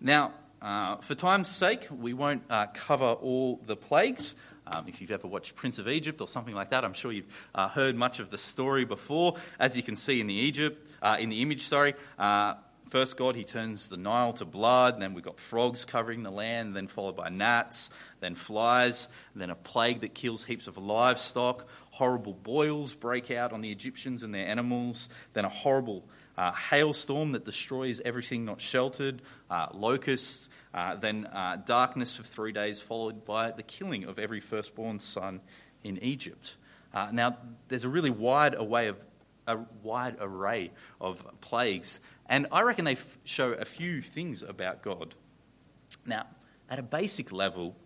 Now, 0.00 0.32
uh, 0.62 0.96
for 0.96 1.14
time's 1.14 1.48
sake, 1.48 1.86
we 1.90 2.14
won't 2.14 2.42
uh, 2.48 2.66
cover 2.72 3.04
all 3.04 3.60
the 3.66 3.76
plagues. 3.76 4.36
Um, 4.66 4.88
if 4.88 5.00
you've 5.00 5.10
ever 5.10 5.28
watched 5.28 5.54
Prince 5.54 5.78
of 5.78 5.86
Egypt 5.86 6.20
or 6.20 6.26
something 6.26 6.54
like 6.54 6.70
that, 6.70 6.82
I'm 6.82 6.94
sure 6.94 7.12
you've 7.12 7.48
uh, 7.54 7.68
heard 7.68 7.94
much 7.94 8.20
of 8.20 8.30
the 8.30 8.38
story 8.38 8.84
before. 8.86 9.36
As 9.60 9.76
you 9.76 9.82
can 9.82 9.94
see 9.94 10.20
in 10.20 10.26
the 10.26 10.34
Egypt, 10.34 10.90
uh, 11.02 11.18
in 11.20 11.28
the 11.28 11.42
image, 11.42 11.60
sorry, 11.60 11.94
uh, 12.18 12.54
first 12.88 13.16
God 13.16 13.36
he 13.36 13.44
turns 13.44 13.88
the 13.88 13.96
Nile 13.96 14.32
to 14.34 14.44
blood, 14.44 14.94
and 14.94 15.02
then 15.02 15.14
we've 15.14 15.24
got 15.24 15.38
frogs 15.38 15.84
covering 15.84 16.22
the 16.22 16.30
land, 16.30 16.74
then 16.74 16.86
followed 16.86 17.16
by 17.16 17.28
gnats, 17.28 17.90
then 18.20 18.34
flies, 18.34 19.08
then 19.34 19.50
a 19.50 19.54
plague 19.54 20.00
that 20.00 20.14
kills 20.14 20.44
heaps 20.44 20.66
of 20.66 20.78
livestock. 20.78 21.68
Horrible 21.90 22.34
boils 22.34 22.94
break 22.94 23.30
out 23.30 23.52
on 23.52 23.60
the 23.60 23.70
Egyptians 23.70 24.22
and 24.22 24.34
their 24.34 24.46
animals. 24.46 25.08
Then 25.32 25.44
a 25.44 25.48
horrible 25.48 26.08
uh, 26.36 26.52
hailstorm 26.52 27.32
that 27.32 27.44
destroys 27.44 28.00
everything 28.04 28.44
not 28.44 28.60
sheltered, 28.60 29.22
uh, 29.50 29.68
locusts, 29.72 30.48
uh, 30.74 30.96
then 30.96 31.26
uh, 31.26 31.56
darkness 31.64 32.16
for 32.16 32.22
three 32.22 32.52
days, 32.52 32.80
followed 32.80 33.24
by 33.24 33.50
the 33.50 33.62
killing 33.62 34.04
of 34.04 34.18
every 34.18 34.40
firstborn 34.40 35.00
son 35.00 35.40
in 35.82 35.98
Egypt. 36.02 36.56
Uh, 36.92 37.08
now, 37.12 37.36
there's 37.68 37.84
a 37.84 37.88
really 37.88 38.10
wide 38.10 38.54
array 38.58 38.88
of 38.88 39.04
a 39.46 39.58
wide 39.82 40.16
array 40.20 40.72
of 41.00 41.24
plagues, 41.40 42.00
and 42.26 42.46
I 42.50 42.62
reckon 42.62 42.84
they 42.84 42.92
f- 42.92 43.18
show 43.24 43.52
a 43.52 43.64
few 43.64 44.02
things 44.02 44.42
about 44.42 44.82
God. 44.82 45.14
Now, 46.04 46.26
at 46.68 46.78
a 46.78 46.82
basic 46.82 47.32
level, 47.32 47.76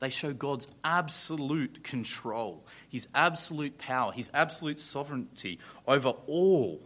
they 0.00 0.10
show 0.10 0.32
God's 0.32 0.68
absolute 0.84 1.82
control, 1.82 2.64
His 2.88 3.08
absolute 3.14 3.78
power, 3.78 4.12
His 4.12 4.30
absolute 4.32 4.80
sovereignty 4.80 5.58
over 5.86 6.10
all 6.26 6.80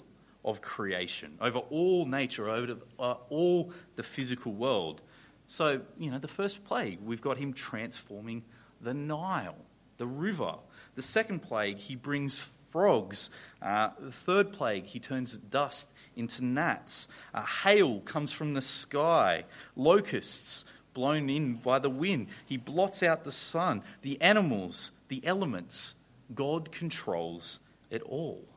of 0.45 0.61
creation, 0.61 1.37
over 1.41 1.59
all 1.59 2.07
nature, 2.07 2.49
over 2.49 2.77
uh, 2.99 3.15
all 3.29 3.73
the 3.97 4.03
physical 4.03 4.53
world. 4.53 5.03
So, 5.47 5.83
you 5.99 6.11
know, 6.11 6.19
the 6.19 6.29
first 6.29 6.65
plague, 6.65 7.01
we've 7.05 7.21
got 7.21 7.37
him 7.37 7.53
transforming 7.53 8.43
the 8.81 8.95
Nile, 8.95 9.59
the 9.99 10.07
river. 10.07 10.55
The 10.95 11.03
second 11.03 11.41
plague, 11.41 11.79
he 11.79 11.95
brings 11.95 12.53
frogs. 12.73 13.31
Uh, 13.61 13.91
the 14.01 14.11
third 14.11 14.53
plague, 14.53 14.87
he 14.87 14.99
turns 14.99 15.37
dust 15.37 15.93
into 16.17 16.45
gnats. 16.45 17.07
Uh, 17.33 17.45
hail 17.63 18.01
comes 18.01 18.33
from 18.33 18.55
the 18.55 18.63
sky. 18.63 19.45
Locusts 19.77 20.65
blown 20.95 21.31
in 21.31 21.55
by 21.55 21.79
the 21.79 21.91
wind. 21.91 22.27
He 22.45 22.57
blots 22.57 23.03
out 23.03 23.25
the 23.25 23.33
sun. 23.33 23.83
The 24.01 24.21
animals, 24.21 24.91
the 25.09 25.25
elements. 25.25 25.95
God 26.35 26.73
controls 26.73 27.61
it 27.91 28.03
all 28.03 28.49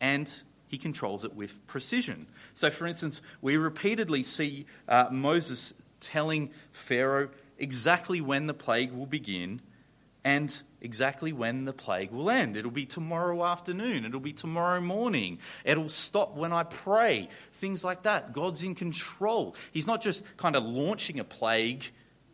and 0.00 0.42
he 0.66 0.78
controls 0.78 1.24
it 1.24 1.34
with 1.34 1.66
precision. 1.66 2.26
So, 2.54 2.70
for 2.70 2.86
instance, 2.86 3.20
we 3.42 3.56
repeatedly 3.56 4.22
see 4.22 4.66
uh, 4.88 5.08
Moses 5.10 5.74
telling 6.00 6.50
Pharaoh 6.72 7.28
exactly 7.58 8.20
when 8.20 8.46
the 8.46 8.54
plague 8.54 8.92
will 8.92 9.06
begin 9.06 9.60
and 10.24 10.62
exactly 10.80 11.32
when 11.32 11.64
the 11.64 11.72
plague 11.72 12.10
will 12.10 12.30
end. 12.30 12.56
It'll 12.56 12.70
be 12.70 12.86
tomorrow 12.86 13.44
afternoon, 13.44 14.04
it'll 14.04 14.20
be 14.20 14.32
tomorrow 14.32 14.80
morning, 14.80 15.38
it'll 15.64 15.88
stop 15.88 16.36
when 16.36 16.52
I 16.52 16.64
pray, 16.64 17.28
things 17.52 17.84
like 17.84 18.02
that. 18.04 18.32
God's 18.32 18.62
in 18.62 18.74
control. 18.74 19.54
He's 19.72 19.86
not 19.86 20.00
just 20.00 20.24
kind 20.36 20.56
of 20.56 20.64
launching 20.64 21.18
a 21.18 21.24
plague 21.24 21.84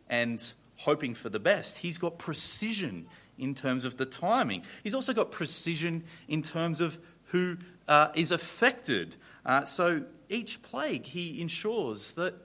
and 0.09 0.53
hoping 0.77 1.13
for 1.13 1.29
the 1.29 1.39
best, 1.39 1.79
He's 1.79 1.97
got 1.97 2.17
precision 2.17 3.07
in 3.37 3.53
terms 3.53 3.85
of 3.85 3.97
the 3.97 4.05
timing. 4.05 4.63
He's 4.83 4.95
also 4.95 5.13
got 5.13 5.31
precision 5.31 6.03
in 6.27 6.41
terms 6.41 6.81
of 6.81 6.99
who 7.25 7.57
uh, 7.87 8.09
is 8.15 8.31
affected. 8.31 9.15
Uh, 9.45 9.63
so 9.65 10.03
each 10.29 10.61
plague, 10.61 11.05
he 11.05 11.39
ensures 11.41 12.13
that 12.13 12.35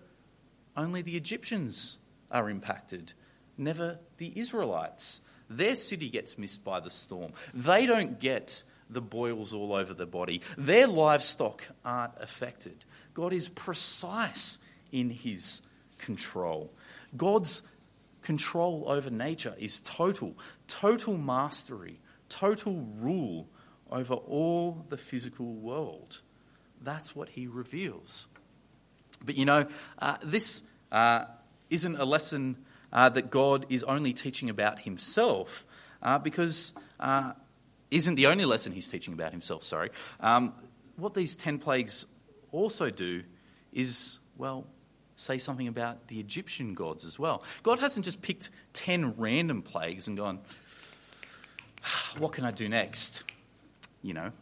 only 0.77 1.03
the 1.03 1.17
Egyptians 1.17 1.99
are 2.31 2.49
impacted, 2.49 3.13
never 3.57 3.99
the 4.19 4.33
Israelites. 4.39 5.21
Their 5.49 5.77
city 5.77 6.09
gets 6.09 6.39
missed 6.39 6.65
by 6.65 6.81
the 6.81 6.91
storm. 6.91 7.33
They 7.55 7.87
don't 7.87 8.19
get 8.19 8.63
the 8.89 9.01
boils 9.01 9.53
all 9.55 9.73
over 9.73 9.95
the 9.95 10.07
body. 10.07 10.43
Their 10.57 10.87
livestock 10.87 11.67
aren't 11.85 12.13
affected. 12.21 12.85
God 13.15 13.33
is 13.33 13.49
precise 13.49 14.59
in 14.91 15.11
his 15.11 15.63
control. 15.99 16.73
God's 17.17 17.63
control 18.23 18.85
over 18.87 19.11
nature 19.11 19.55
is 19.59 19.81
total, 19.81 20.37
total 20.69 21.17
mastery, 21.17 22.01
total 22.29 22.87
rule 22.99 23.49
over 23.91 24.15
all 24.15 24.85
the 24.89 24.97
physical 24.97 25.53
world. 25.55 26.21
That's 26.81 27.15
what 27.15 27.31
he 27.31 27.47
reveals. 27.47 28.29
But 29.25 29.37
you 29.37 29.45
know, 29.45 29.67
uh, 29.99 30.17
this 30.23 30.63
uh, 30.91 31.27
isn't 31.71 31.97
a 31.97 32.05
lesson 32.05 32.57
uh, 32.93 33.09
that 33.11 33.31
God 33.31 33.67
is 33.69 33.83
only 33.85 34.13
teaching 34.13 34.51
about 34.51 34.81
himself, 34.81 35.67
uh, 36.03 36.19
because 36.19 36.75
uh, 37.01 37.33
isn't 37.91 38.15
the 38.15 38.27
only 38.27 38.45
lesson 38.45 38.73
he's 38.73 38.89
teaching 38.89 39.15
about 39.15 39.33
himself, 39.33 39.63
sorry. 39.63 39.91
Um, 40.21 40.55
what 40.97 41.15
these 41.15 41.37
10 41.37 41.59
plagues 41.59 42.07
also 42.51 42.91
do 42.91 43.23
is, 43.73 44.21
well, 44.37 44.67
say 45.17 45.39
something 45.39 45.69
about 45.69 46.09
the 46.09 46.21
Egyptian 46.21 46.75
gods 46.75 47.05
as 47.05 47.19
well. 47.19 47.43
God 47.63 47.79
hasn't 47.79 48.05
just 48.05 48.23
picked 48.23 48.51
10 48.73 49.15
random 49.17 49.63
plagues 49.63 50.09
and 50.09 50.17
gone, 50.17 50.41
what 52.19 52.33
can 52.33 52.45
I 52.45 52.51
do 52.51 52.69
next? 52.69 53.25
you 54.03 54.15
know, 54.15 54.33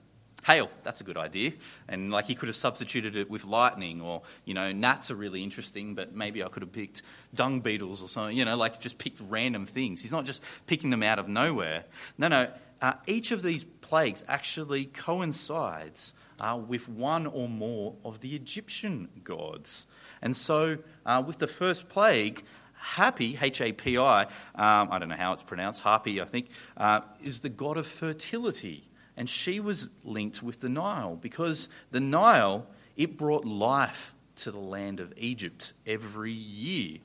hail, 0.51 0.69
that's 0.83 1.01
a 1.01 1.05
good 1.05 1.17
idea. 1.17 1.53
And 1.89 2.11
like 2.11 2.27
he 2.27 2.35
could 2.35 2.49
have 2.49 2.57
substituted 2.57 3.17
it 3.17 3.31
with 3.31 3.45
lightning, 3.45 4.01
or, 4.01 4.23
you 4.45 4.55
know, 4.55 4.73
gnats 4.73 5.11
are 5.11 5.15
really 5.17 5.43
interesting, 5.43 5.95
but 5.95 6.15
maybe 6.15 6.43
I 6.43 6.49
could 6.49 6.63
have 6.63 6.73
picked 6.73 7.03
dung 7.35 7.61
beetles 7.61 8.03
or 8.03 8.09
something, 8.09 8.37
you 8.37 8.45
know, 8.45 8.57
like 8.57 8.81
just 8.81 8.99
picked 8.99 9.21
random 9.29 9.67
things. 9.67 10.03
He's 10.03 10.13
not 10.13 10.27
just 10.27 10.43
picking 10.67 10.91
them 10.91 11.03
out 11.03 11.19
of 11.19 11.29
nowhere. 11.29 11.85
No, 12.19 12.29
no, 12.29 12.49
uh, 12.81 12.95
each 13.07 13.33
of 13.33 13.43
these 13.43 13.65
plagues 13.81 14.25
actually 14.27 14.87
coincides 14.87 16.15
uh, 16.41 16.59
with 16.69 16.89
one 16.89 17.27
or 17.27 17.49
more 17.49 17.95
of 18.05 18.21
the 18.21 18.35
Egyptian 18.35 19.09
gods. 19.23 19.87
And 20.23 20.37
so, 20.37 20.79
uh, 21.07 21.23
with 21.27 21.39
the 21.39 21.47
first 21.47 21.89
plague, 21.89 22.43
Happy, 22.75 23.37
H 23.41 23.61
A 23.61 23.73
P 23.73 23.99
I, 23.99 24.23
um, 24.55 24.89
I 24.91 24.99
don't 24.99 25.11
know 25.11 25.15
how 25.15 25.35
it's 25.35 25.43
pronounced, 25.43 25.85
Hapi, 25.85 26.23
I 26.23 26.25
think, 26.25 26.49
uh, 26.79 27.01
is 27.23 27.41
the 27.41 27.51
god 27.51 27.77
of 27.77 27.87
fertility 27.87 28.89
and 29.21 29.29
she 29.29 29.61
was 29.61 29.91
linked 30.03 30.43
with 30.43 30.61
the 30.61 30.71
Nile 30.71 31.15
because 31.15 31.69
the 31.91 32.01
Nile 32.01 32.67
it 32.97 33.19
brought 33.19 33.45
life 33.45 34.15
to 34.37 34.51
the 34.51 34.59
land 34.59 34.99
of 34.99 35.13
Egypt 35.15 35.75
every 35.87 36.33
year. 36.33 37.01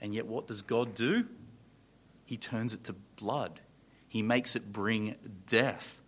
And 0.00 0.12
yet 0.12 0.26
what 0.26 0.48
does 0.48 0.62
God 0.62 0.92
do? 0.92 1.28
He 2.24 2.36
turns 2.36 2.74
it 2.74 2.82
to 2.82 2.96
blood. 3.14 3.60
He 4.08 4.22
makes 4.22 4.56
it 4.56 4.72
bring 4.72 5.14
death. 5.46 6.02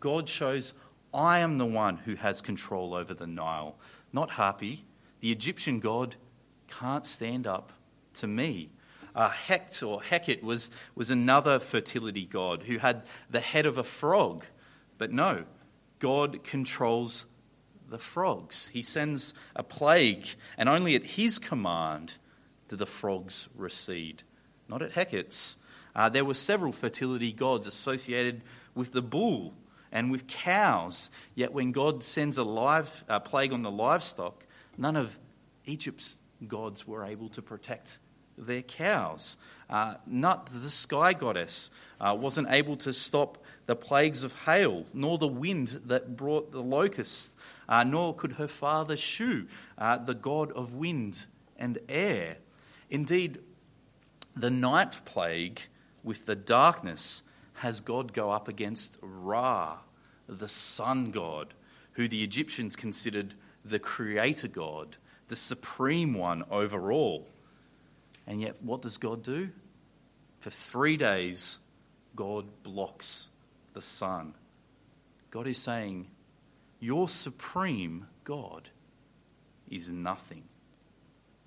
God 0.00 0.28
shows 0.28 0.74
I 1.14 1.38
am 1.38 1.56
the 1.56 1.64
one 1.64 1.96
who 1.96 2.16
has 2.16 2.42
control 2.42 2.92
over 2.92 3.14
the 3.14 3.26
Nile, 3.26 3.76
not 4.12 4.32
Hapi. 4.32 4.80
The 5.20 5.32
Egyptian 5.32 5.80
god 5.80 6.16
can't 6.68 7.06
stand 7.06 7.46
up 7.46 7.72
to 8.16 8.26
me. 8.26 8.68
Uh, 9.14 9.30
Hecht 9.30 9.82
or 9.82 10.02
Heket 10.02 10.42
was, 10.42 10.70
was 10.94 11.10
another 11.10 11.58
fertility 11.58 12.26
god 12.26 12.64
who 12.64 12.76
had 12.76 13.04
the 13.30 13.40
head 13.40 13.64
of 13.64 13.78
a 13.78 13.82
frog. 13.82 14.44
But 14.98 15.12
no, 15.12 15.44
God 15.98 16.44
controls 16.44 17.26
the 17.88 17.98
frogs. 17.98 18.68
He 18.68 18.82
sends 18.82 19.34
a 19.54 19.62
plague, 19.62 20.26
and 20.56 20.68
only 20.68 20.94
at 20.94 21.06
his 21.06 21.38
command 21.38 22.14
do 22.68 22.76
the 22.76 22.86
frogs 22.86 23.48
recede, 23.54 24.22
not 24.68 24.82
at 24.82 24.92
Heket's. 24.92 25.58
Uh, 25.94 26.08
there 26.08 26.24
were 26.24 26.34
several 26.34 26.72
fertility 26.72 27.32
gods 27.32 27.66
associated 27.66 28.42
with 28.74 28.92
the 28.92 29.02
bull 29.02 29.54
and 29.92 30.10
with 30.10 30.26
cows, 30.26 31.10
yet 31.34 31.52
when 31.52 31.70
God 31.70 32.02
sends 32.02 32.36
a 32.36 32.42
live, 32.42 33.04
plague 33.24 33.52
on 33.52 33.62
the 33.62 33.70
livestock, 33.70 34.44
none 34.76 34.96
of 34.96 35.18
Egypt's 35.66 36.18
gods 36.48 36.86
were 36.86 37.04
able 37.04 37.28
to 37.28 37.40
protect 37.40 37.98
their 38.36 38.62
cows. 38.62 39.36
Uh, 39.70 39.94
Nut, 40.06 40.48
the 40.52 40.70
sky 40.70 41.12
goddess, 41.12 41.70
uh, 42.00 42.16
wasn't 42.18 42.50
able 42.50 42.76
to 42.78 42.92
stop 42.92 43.43
the 43.66 43.76
plagues 43.76 44.22
of 44.22 44.44
hail, 44.44 44.84
nor 44.92 45.18
the 45.18 45.28
wind 45.28 45.80
that 45.86 46.16
brought 46.16 46.52
the 46.52 46.62
locusts, 46.62 47.36
uh, 47.68 47.82
nor 47.82 48.14
could 48.14 48.32
her 48.32 48.48
father 48.48 48.96
Shu, 48.96 49.46
uh, 49.78 49.98
the 49.98 50.14
god 50.14 50.52
of 50.52 50.74
wind 50.74 51.26
and 51.56 51.78
air. 51.88 52.36
Indeed, 52.90 53.38
the 54.36 54.50
ninth 54.50 55.04
plague 55.04 55.62
with 56.02 56.26
the 56.26 56.36
darkness 56.36 57.22
has 57.54 57.80
God 57.80 58.12
go 58.12 58.30
up 58.30 58.48
against 58.48 58.98
Ra, 59.00 59.78
the 60.28 60.48
sun 60.48 61.10
god, 61.10 61.54
who 61.92 62.08
the 62.08 62.22
Egyptians 62.22 62.76
considered 62.76 63.34
the 63.64 63.78
creator 63.78 64.48
god, 64.48 64.96
the 65.28 65.36
supreme 65.36 66.12
one 66.14 66.44
over 66.50 66.92
all. 66.92 67.28
And 68.26 68.42
yet, 68.42 68.62
what 68.62 68.82
does 68.82 68.96
God 68.96 69.22
do? 69.22 69.50
For 70.40 70.50
three 70.50 70.96
days, 70.96 71.58
God 72.16 72.46
blocks 72.62 73.30
the 73.74 73.82
sun. 73.82 74.34
God 75.30 75.46
is 75.46 75.58
saying, 75.58 76.08
your 76.80 77.08
supreme 77.08 78.06
God 78.24 78.70
is 79.68 79.90
nothing. 79.90 80.44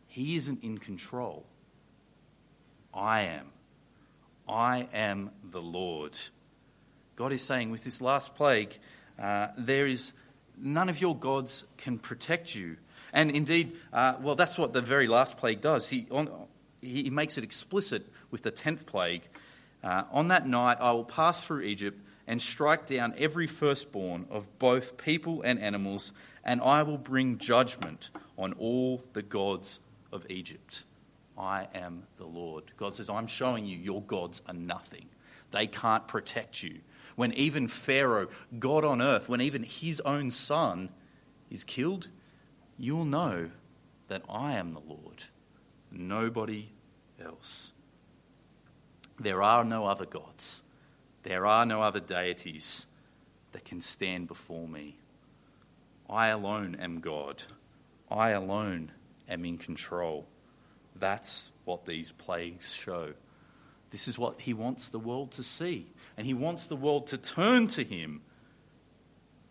He 0.07 0.35
isn't 0.35 0.63
in 0.63 0.77
control. 0.77 1.45
I 2.93 3.21
am. 3.21 3.47
I 4.47 4.87
am 4.93 5.31
the 5.43 5.61
Lord. 5.61 6.17
God 7.15 7.31
is 7.31 7.41
saying 7.41 7.71
with 7.71 7.83
this 7.83 8.01
last 8.01 8.35
plague, 8.35 8.77
uh, 9.19 9.47
there 9.57 9.87
is 9.87 10.13
none 10.57 10.89
of 10.89 11.01
your 11.01 11.15
gods 11.15 11.65
can 11.77 11.97
protect 11.99 12.55
you. 12.55 12.77
And 13.13 13.31
indeed, 13.31 13.73
uh, 13.93 14.15
well, 14.19 14.35
that's 14.35 14.57
what 14.57 14.73
the 14.73 14.81
very 14.81 15.07
last 15.07 15.37
plague 15.37 15.61
does. 15.61 15.89
He, 15.89 16.07
on, 16.11 16.29
he 16.81 17.09
makes 17.09 17.37
it 17.37 17.43
explicit 17.43 18.05
with 18.31 18.43
the 18.43 18.51
tenth 18.51 18.85
plague. 18.85 19.27
Uh, 19.83 20.03
on 20.11 20.29
that 20.29 20.47
night, 20.47 20.77
I 20.81 20.91
will 20.91 21.05
pass 21.05 21.43
through 21.43 21.61
Egypt 21.61 22.01
and 22.27 22.41
strike 22.41 22.85
down 22.85 23.15
every 23.17 23.47
firstborn 23.47 24.27
of 24.29 24.59
both 24.59 24.97
people 24.97 25.41
and 25.41 25.59
animals, 25.59 26.11
and 26.43 26.61
I 26.61 26.83
will 26.83 26.97
bring 26.97 27.37
judgment 27.37 28.11
on 28.37 28.53
all 28.53 29.03
the 29.13 29.21
gods 29.21 29.79
of 30.11 30.29
Egypt. 30.29 30.83
I 31.37 31.67
am 31.73 32.03
the 32.17 32.25
Lord. 32.25 32.65
God 32.77 32.95
says, 32.95 33.09
I'm 33.09 33.27
showing 33.27 33.65
you 33.65 33.77
your 33.77 34.01
gods 34.01 34.41
are 34.47 34.53
nothing. 34.53 35.05
They 35.51 35.67
can't 35.67 36.07
protect 36.07 36.63
you. 36.63 36.79
When 37.15 37.33
even 37.33 37.67
Pharaoh, 37.67 38.27
God 38.59 38.83
on 38.83 39.01
earth, 39.01 39.29
when 39.29 39.41
even 39.41 39.63
his 39.63 40.01
own 40.01 40.29
son 40.29 40.89
is 41.49 41.63
killed, 41.63 42.09
you'll 42.77 43.05
know 43.05 43.49
that 44.07 44.23
I 44.29 44.53
am 44.53 44.73
the 44.73 44.81
Lord, 44.81 45.23
nobody 45.91 46.69
else. 47.23 47.73
There 49.19 49.41
are 49.41 49.63
no 49.63 49.85
other 49.85 50.05
gods. 50.05 50.63
There 51.27 51.45
are 51.45 51.65
no 51.65 51.81
other 51.81 51.99
deities 51.99 52.87
that 53.51 53.65
can 53.65 53.81
stand 53.81 54.29
before 54.29 54.65
me. 54.65 54.95
I 56.09 56.27
alone 56.27 56.77
am 56.79 57.01
God. 57.01 57.43
I 58.09 58.29
alone 58.29 58.93
am 59.27 59.43
in 59.43 59.57
control. 59.57 60.25
That's 60.95 61.51
what 61.65 61.85
these 61.85 62.13
plagues 62.13 62.73
show. 62.73 63.11
This 63.91 64.07
is 64.07 64.17
what 64.17 64.39
he 64.39 64.53
wants 64.53 64.87
the 64.87 64.99
world 64.99 65.31
to 65.31 65.43
see. 65.43 65.91
And 66.15 66.25
he 66.25 66.33
wants 66.33 66.67
the 66.67 66.77
world 66.77 67.07
to 67.07 67.17
turn 67.17 67.67
to 67.67 67.83
him 67.83 68.21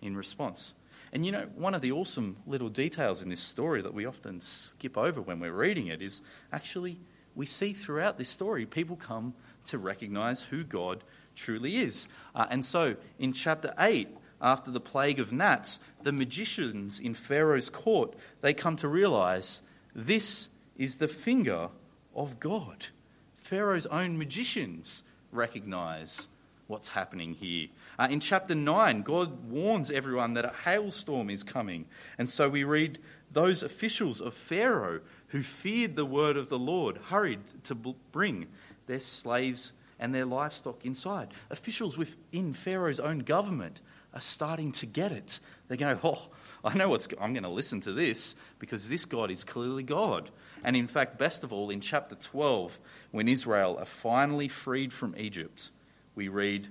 in 0.00 0.16
response. 0.16 0.72
And 1.12 1.26
you 1.26 1.32
know, 1.32 1.46
one 1.56 1.74
of 1.74 1.82
the 1.82 1.92
awesome 1.92 2.38
little 2.46 2.70
details 2.70 3.20
in 3.20 3.28
this 3.28 3.42
story 3.42 3.82
that 3.82 3.92
we 3.92 4.06
often 4.06 4.40
skip 4.40 4.96
over 4.96 5.20
when 5.20 5.40
we're 5.40 5.52
reading 5.52 5.88
it 5.88 6.00
is 6.00 6.22
actually 6.50 7.00
we 7.34 7.44
see 7.44 7.74
throughout 7.74 8.16
this 8.16 8.30
story 8.30 8.64
people 8.64 8.96
come 8.96 9.34
to 9.66 9.76
recognize 9.76 10.44
who 10.44 10.64
God 10.64 11.04
truly 11.36 11.76
is. 11.76 12.08
Uh, 12.34 12.46
and 12.50 12.64
so 12.64 12.96
in 13.18 13.32
chapter 13.32 13.72
8, 13.78 14.08
after 14.40 14.70
the 14.70 14.80
plague 14.80 15.20
of 15.20 15.32
gnats, 15.32 15.80
the 16.02 16.12
magicians 16.12 16.98
in 16.98 17.14
Pharaoh's 17.14 17.70
court, 17.70 18.14
they 18.40 18.52
come 18.52 18.76
to 18.76 18.88
realize 18.88 19.62
this 19.94 20.50
is 20.76 20.96
the 20.96 21.08
finger 21.08 21.68
of 22.14 22.40
God. 22.40 22.86
Pharaoh's 23.34 23.86
own 23.86 24.18
magicians 24.18 25.04
recognize 25.30 26.28
what's 26.66 26.88
happening 26.88 27.34
here. 27.34 27.68
Uh, 27.98 28.08
in 28.10 28.20
chapter 28.20 28.54
9, 28.54 29.02
God 29.02 29.48
warns 29.48 29.90
everyone 29.90 30.34
that 30.34 30.44
a 30.44 30.52
hailstorm 30.64 31.30
is 31.30 31.42
coming. 31.42 31.86
And 32.18 32.28
so 32.28 32.48
we 32.48 32.64
read 32.64 32.98
those 33.30 33.62
officials 33.62 34.20
of 34.20 34.34
Pharaoh 34.34 35.00
who 35.28 35.42
feared 35.42 35.96
the 35.96 36.04
word 36.04 36.36
of 36.36 36.48
the 36.48 36.58
Lord 36.58 36.98
hurried 37.08 37.40
to 37.64 37.74
bring 37.74 38.48
their 38.86 39.00
slaves 39.00 39.72
and 39.98 40.14
their 40.14 40.24
livestock 40.24 40.84
inside. 40.84 41.28
Officials 41.50 41.96
within 41.96 42.52
Pharaoh's 42.52 43.00
own 43.00 43.20
government 43.20 43.80
are 44.14 44.20
starting 44.20 44.72
to 44.72 44.86
get 44.86 45.12
it. 45.12 45.40
They 45.68 45.76
go, 45.76 45.98
Oh, 46.02 46.28
I 46.64 46.76
know 46.76 46.88
what's, 46.88 47.08
I'm 47.20 47.32
going 47.32 47.42
to 47.42 47.48
listen 47.48 47.80
to 47.82 47.92
this 47.92 48.34
because 48.58 48.88
this 48.88 49.04
God 49.04 49.30
is 49.30 49.44
clearly 49.44 49.82
God. 49.82 50.30
And 50.64 50.74
in 50.74 50.86
fact, 50.86 51.18
best 51.18 51.44
of 51.44 51.52
all, 51.52 51.70
in 51.70 51.80
chapter 51.80 52.14
12, 52.14 52.80
when 53.10 53.28
Israel 53.28 53.76
are 53.78 53.84
finally 53.84 54.48
freed 54.48 54.92
from 54.92 55.14
Egypt, 55.16 55.70
we 56.14 56.28
read 56.28 56.68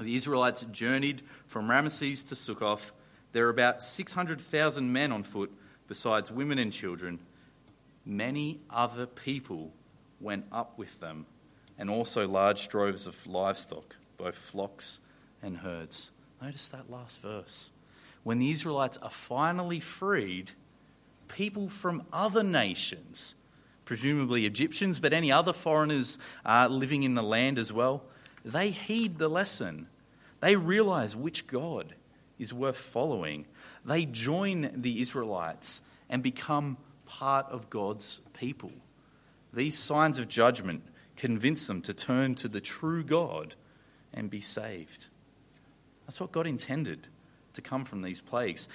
the 0.00 0.14
Israelites 0.14 0.64
journeyed 0.72 1.22
from 1.46 1.68
Ramesses 1.68 2.26
to 2.28 2.34
Succoth. 2.34 2.92
There 3.32 3.46
are 3.46 3.50
about 3.50 3.82
600,000 3.82 4.92
men 4.92 5.12
on 5.12 5.22
foot, 5.22 5.52
besides 5.88 6.30
women 6.30 6.58
and 6.58 6.72
children. 6.72 7.20
Many 8.04 8.60
other 8.70 9.06
people 9.06 9.72
went 10.20 10.46
up 10.50 10.78
with 10.78 11.00
them, 11.00 11.26
and 11.78 11.90
also 11.90 12.26
large 12.26 12.68
droves 12.68 13.06
of 13.06 13.26
livestock, 13.26 13.96
both 14.16 14.34
flocks 14.34 15.00
and 15.42 15.58
herds. 15.58 16.10
Notice 16.40 16.68
that 16.68 16.90
last 16.90 17.20
verse. 17.20 17.72
When 18.22 18.38
the 18.38 18.50
Israelites 18.50 18.96
are 18.98 19.10
finally 19.10 19.80
freed, 19.80 20.52
people 21.28 21.68
from 21.68 22.02
other 22.12 22.42
nations, 22.42 23.36
presumably 23.84 24.46
Egyptians, 24.46 24.98
but 24.98 25.12
any 25.12 25.30
other 25.30 25.52
foreigners 25.52 26.18
uh, 26.44 26.66
living 26.68 27.02
in 27.02 27.14
the 27.14 27.22
land 27.22 27.58
as 27.58 27.72
well, 27.72 28.02
they 28.44 28.70
heed 28.70 29.18
the 29.18 29.28
lesson. 29.28 29.88
They 30.40 30.56
realize 30.56 31.16
which 31.16 31.46
God 31.46 31.94
is 32.38 32.52
worth 32.52 32.76
following. 32.76 33.46
They 33.84 34.04
join 34.04 34.70
the 34.74 35.00
Israelites 35.00 35.82
and 36.08 36.22
become 36.22 36.76
part 37.06 37.46
of 37.50 37.70
God's 37.70 38.20
people. 38.38 38.72
These 39.52 39.78
signs 39.78 40.18
of 40.18 40.28
judgment 40.28 40.82
convince 41.16 41.66
them 41.66 41.82
to 41.82 41.94
turn 41.94 42.34
to 42.36 42.48
the 42.48 42.60
true 42.60 43.02
God 43.02 43.54
and 44.12 44.30
be 44.30 44.40
saved. 44.40 45.06
That's 46.06 46.20
what 46.20 46.32
God 46.32 46.46
intended 46.46 47.08
to 47.54 47.62
come 47.62 47.84
from 47.84 48.02
these 48.02 48.20
plagues. 48.20 48.68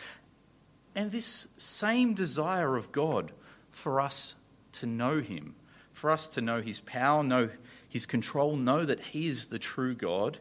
And 0.96 1.12
this 1.12 1.48
same 1.58 2.14
desire 2.14 2.76
of 2.76 2.92
God 2.92 3.32
for 3.72 4.02
us 4.02 4.36
to 4.74 4.86
know 4.86 5.22
Him, 5.22 5.56
for 5.94 6.12
us 6.12 6.28
to 6.30 6.42
know 6.42 6.62
His 6.62 6.82
power, 6.82 7.24
know 7.24 7.50
His 7.88 8.06
control, 8.06 8.56
know 8.56 8.86
that 8.86 9.00
He 9.00 9.28
is 9.28 9.48
the 9.48 9.60
true 9.60 9.96
God, 9.96 10.40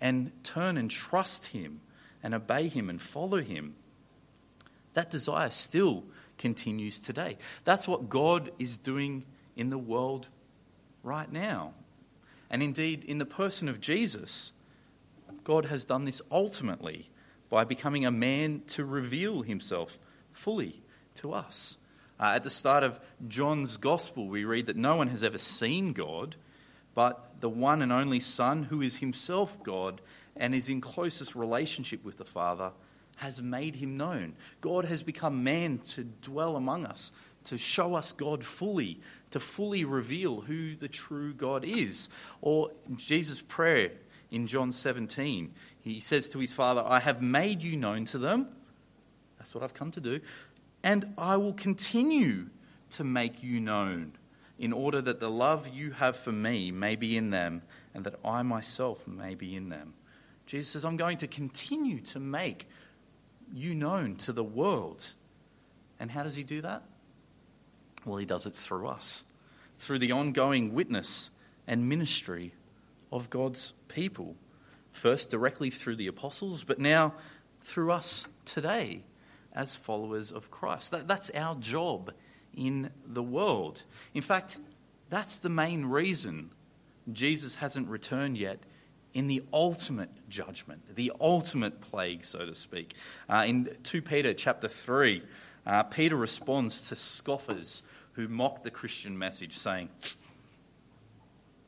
and 0.00 0.32
turn 0.42 0.76
and 0.76 0.90
trust 0.90 1.48
Him 1.48 1.80
and 2.22 2.34
obey 2.34 2.68
Him 2.68 2.90
and 2.90 3.00
follow 3.00 3.40
Him. 3.40 3.76
That 4.94 5.10
desire 5.10 5.50
still 5.50 6.04
continues 6.38 6.98
today. 6.98 7.38
That's 7.64 7.86
what 7.86 8.08
God 8.08 8.50
is 8.58 8.78
doing 8.78 9.24
in 9.56 9.70
the 9.70 9.78
world 9.78 10.28
right 11.02 11.30
now. 11.30 11.74
And 12.50 12.62
indeed, 12.62 13.04
in 13.04 13.18
the 13.18 13.26
person 13.26 13.68
of 13.68 13.80
Jesus, 13.80 14.52
God 15.44 15.66
has 15.66 15.84
done 15.84 16.04
this 16.04 16.22
ultimately 16.30 17.10
by 17.48 17.64
becoming 17.64 18.06
a 18.06 18.10
man 18.10 18.62
to 18.68 18.84
reveal 18.84 19.42
himself 19.42 19.98
fully 20.30 20.82
to 21.16 21.32
us. 21.32 21.78
Uh, 22.20 22.32
at 22.36 22.44
the 22.44 22.50
start 22.50 22.84
of 22.84 23.00
John's 23.26 23.76
Gospel, 23.76 24.28
we 24.28 24.44
read 24.44 24.66
that 24.66 24.76
no 24.76 24.96
one 24.96 25.08
has 25.08 25.22
ever 25.22 25.38
seen 25.38 25.92
God, 25.92 26.36
but 26.94 27.40
the 27.40 27.48
one 27.48 27.82
and 27.82 27.92
only 27.92 28.20
Son, 28.20 28.64
who 28.64 28.80
is 28.80 28.98
himself 28.98 29.62
God 29.62 30.00
and 30.36 30.54
is 30.54 30.68
in 30.68 30.80
closest 30.80 31.34
relationship 31.34 32.04
with 32.04 32.18
the 32.18 32.24
Father, 32.24 32.72
has 33.16 33.42
made 33.42 33.76
him 33.76 33.96
known. 33.96 34.34
God 34.60 34.84
has 34.84 35.02
become 35.02 35.44
man 35.44 35.78
to 35.78 36.04
dwell 36.04 36.56
among 36.56 36.86
us, 36.86 37.12
to 37.44 37.58
show 37.58 37.94
us 37.94 38.12
God 38.12 38.44
fully, 38.44 39.00
to 39.32 39.40
fully 39.40 39.84
reveal 39.84 40.42
who 40.42 40.74
the 40.76 40.88
true 40.88 41.34
God 41.34 41.64
is. 41.64 42.08
Or 42.40 42.70
Jesus' 42.96 43.40
prayer 43.40 43.92
in 44.30 44.46
John 44.46 44.72
17, 44.72 45.52
he 45.80 46.00
says 46.00 46.28
to 46.30 46.38
his 46.38 46.52
Father, 46.52 46.82
I 46.84 47.00
have 47.00 47.20
made 47.20 47.62
you 47.62 47.76
known 47.76 48.04
to 48.06 48.18
them. 48.18 48.48
That's 49.38 49.54
what 49.54 49.64
I've 49.64 49.74
come 49.74 49.90
to 49.92 50.00
do. 50.00 50.20
And 50.82 51.14
I 51.18 51.36
will 51.36 51.52
continue 51.52 52.46
to 52.90 53.04
make 53.04 53.42
you 53.42 53.60
known 53.60 54.12
in 54.58 54.72
order 54.72 55.00
that 55.00 55.20
the 55.20 55.30
love 55.30 55.68
you 55.68 55.90
have 55.92 56.16
for 56.16 56.32
me 56.32 56.70
may 56.70 56.94
be 56.94 57.16
in 57.16 57.30
them 57.30 57.62
and 57.94 58.04
that 58.04 58.14
I 58.24 58.42
myself 58.42 59.06
may 59.06 59.34
be 59.34 59.56
in 59.56 59.68
them. 59.68 59.94
Jesus 60.46 60.68
says, 60.68 60.84
I'm 60.84 60.96
going 60.96 61.18
to 61.18 61.26
continue 61.26 62.00
to 62.00 62.20
make 62.20 62.68
you 63.52 63.74
known 63.74 64.16
to 64.16 64.32
the 64.32 64.44
world. 64.44 65.14
And 65.98 66.10
how 66.10 66.22
does 66.22 66.36
he 66.36 66.42
do 66.42 66.62
that? 66.62 66.82
Well, 68.04 68.18
he 68.18 68.26
does 68.26 68.46
it 68.46 68.56
through 68.56 68.88
us, 68.88 69.24
through 69.78 70.00
the 70.00 70.12
ongoing 70.12 70.74
witness 70.74 71.30
and 71.66 71.88
ministry 71.88 72.54
of 73.12 73.30
God's 73.30 73.74
people. 73.88 74.36
First, 74.90 75.30
directly 75.30 75.70
through 75.70 75.96
the 75.96 76.08
apostles, 76.08 76.64
but 76.64 76.78
now 76.78 77.14
through 77.60 77.92
us 77.92 78.28
today 78.44 79.04
as 79.52 79.74
followers 79.74 80.32
of 80.32 80.50
Christ. 80.50 80.90
That, 80.90 81.08
that's 81.08 81.30
our 81.30 81.54
job 81.56 82.12
in 82.54 82.90
the 83.06 83.22
world. 83.22 83.84
In 84.14 84.22
fact, 84.22 84.58
that's 85.08 85.38
the 85.38 85.48
main 85.48 85.86
reason 85.86 86.50
Jesus 87.12 87.56
hasn't 87.56 87.88
returned 87.88 88.38
yet 88.38 88.60
in 89.14 89.26
the 89.26 89.42
ultimate 89.52 90.10
judgment, 90.28 90.94
the 90.94 91.12
ultimate 91.20 91.80
plague, 91.80 92.24
so 92.24 92.46
to 92.46 92.54
speak. 92.54 92.94
Uh, 93.28 93.44
in 93.46 93.76
2 93.82 94.02
Peter 94.02 94.32
chapter 94.32 94.68
3, 94.68 95.22
uh, 95.66 95.82
Peter 95.84 96.16
responds 96.16 96.88
to 96.88 96.96
scoffers 96.96 97.82
who 98.12 98.28
mock 98.28 98.62
the 98.62 98.70
Christian 98.70 99.18
message, 99.18 99.56
saying, 99.56 99.88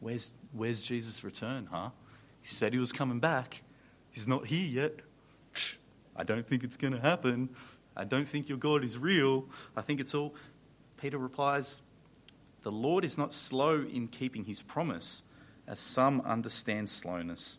Where's, 0.01 0.33
where's 0.53 0.83
Jesus' 0.83 1.25
return, 1.25 1.69
huh? 1.71 1.91
He 2.43 2.49
said 2.49 2.73
he 2.73 2.79
was 2.79 2.93
coming 2.93 3.21
back. 3.21 3.63
He's 4.11 4.29
not 4.29 4.47
here 4.47 4.67
yet. 4.67 5.01
I 6.17 6.25
don't 6.25 6.47
think 6.47 6.63
it's 6.63 6.77
going 6.77 6.93
to 6.93 7.01
happen. 7.01 7.49
I 7.97 8.05
don't 8.05 8.29
think 8.29 8.49
your 8.49 8.59
God 8.59 8.85
is 8.85 8.99
real. 8.99 9.47
I 9.77 9.81
think 9.81 10.01
it's 10.01 10.15
all. 10.15 10.35
Peter 10.99 11.19
replies, 11.19 11.81
The 12.63 12.73
Lord 12.73 13.05
is 13.05 13.17
not 13.17 13.33
slow 13.33 13.83
in 13.83 14.09
keeping 14.09 14.45
his 14.45 14.63
promise, 14.63 15.23
as 15.67 15.81
some 15.81 16.21
understand 16.21 16.89
slowness. 16.89 17.59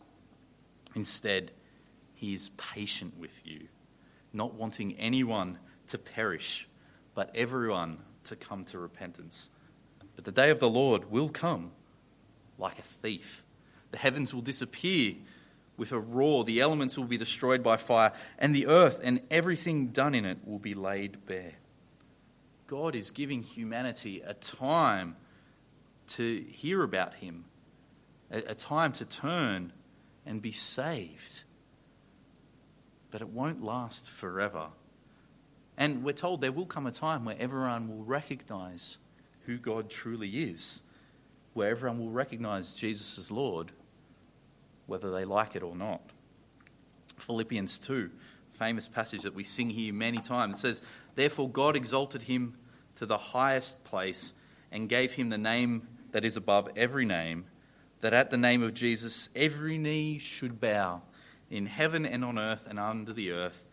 Instead, 0.94 1.50
he 2.14 2.32
is 2.32 2.50
patient 2.56 3.18
with 3.18 3.46
you, 3.46 3.68
not 4.32 4.54
wanting 4.54 4.94
anyone 4.96 5.58
to 5.88 5.98
perish, 5.98 6.68
but 7.14 7.30
everyone 7.34 7.98
to 8.26 8.36
come 8.36 8.64
to 8.66 8.78
repentance. 8.78 9.50
But 10.14 10.24
the 10.24 10.32
day 10.32 10.50
of 10.50 10.60
the 10.60 10.68
Lord 10.68 11.10
will 11.10 11.28
come 11.28 11.72
like 12.58 12.78
a 12.78 12.82
thief. 12.82 13.42
The 13.90 13.98
heavens 13.98 14.32
will 14.32 14.42
disappear 14.42 15.14
with 15.76 15.92
a 15.92 15.98
roar, 15.98 16.44
the 16.44 16.60
elements 16.60 16.96
will 16.96 17.04
be 17.04 17.18
destroyed 17.18 17.62
by 17.62 17.76
fire, 17.76 18.12
and 18.38 18.54
the 18.54 18.66
earth 18.66 19.00
and 19.02 19.20
everything 19.30 19.88
done 19.88 20.14
in 20.14 20.24
it 20.24 20.38
will 20.44 20.58
be 20.58 20.74
laid 20.74 21.26
bare. 21.26 21.54
God 22.66 22.94
is 22.94 23.10
giving 23.10 23.42
humanity 23.42 24.22
a 24.26 24.34
time 24.34 25.16
to 26.08 26.44
hear 26.50 26.82
about 26.82 27.14
Him, 27.14 27.44
a, 28.30 28.54
time 28.54 28.92
to 28.94 29.04
turn 29.04 29.72
and 30.24 30.40
be 30.42 30.52
saved. 30.52 31.44
But 33.10 33.20
it 33.20 33.28
won't 33.28 33.62
last 33.62 34.08
forever. 34.08 34.68
And 35.76 36.02
we're 36.02 36.12
told 36.12 36.40
there 36.40 36.52
will 36.52 36.66
come 36.66 36.86
a 36.86 36.92
time 36.92 37.24
where 37.24 37.36
everyone 37.38 37.88
will 37.88 38.04
recognize 38.04 38.98
who 39.44 39.58
God 39.58 39.90
truly 39.90 40.28
is, 40.42 40.82
where 41.54 41.70
everyone 41.70 41.98
will 41.98 42.10
recognize 42.10 42.74
Jesus 42.74 43.18
as 43.18 43.30
Lord 43.30 43.72
whether 44.86 45.10
they 45.10 45.24
like 45.24 45.56
it 45.56 45.62
or 45.62 45.74
not. 45.74 46.00
Philippians 47.18 47.78
2, 47.78 48.10
famous 48.52 48.88
passage 48.88 49.22
that 49.22 49.34
we 49.34 49.44
sing 49.44 49.70
here 49.70 49.92
many 49.92 50.18
times, 50.18 50.60
says, 50.60 50.82
Therefore 51.14 51.48
God 51.48 51.76
exalted 51.76 52.22
him 52.22 52.54
to 52.96 53.06
the 53.06 53.18
highest 53.18 53.82
place 53.84 54.34
and 54.70 54.88
gave 54.88 55.12
him 55.12 55.28
the 55.28 55.38
name 55.38 55.88
that 56.12 56.24
is 56.24 56.36
above 56.36 56.68
every 56.76 57.04
name, 57.04 57.46
that 58.00 58.14
at 58.14 58.30
the 58.30 58.36
name 58.36 58.62
of 58.62 58.74
Jesus 58.74 59.28
every 59.34 59.78
knee 59.78 60.18
should 60.18 60.60
bow 60.60 61.02
in 61.50 61.66
heaven 61.66 62.04
and 62.04 62.24
on 62.24 62.38
earth 62.38 62.66
and 62.68 62.78
under 62.78 63.12
the 63.12 63.30
earth, 63.30 63.66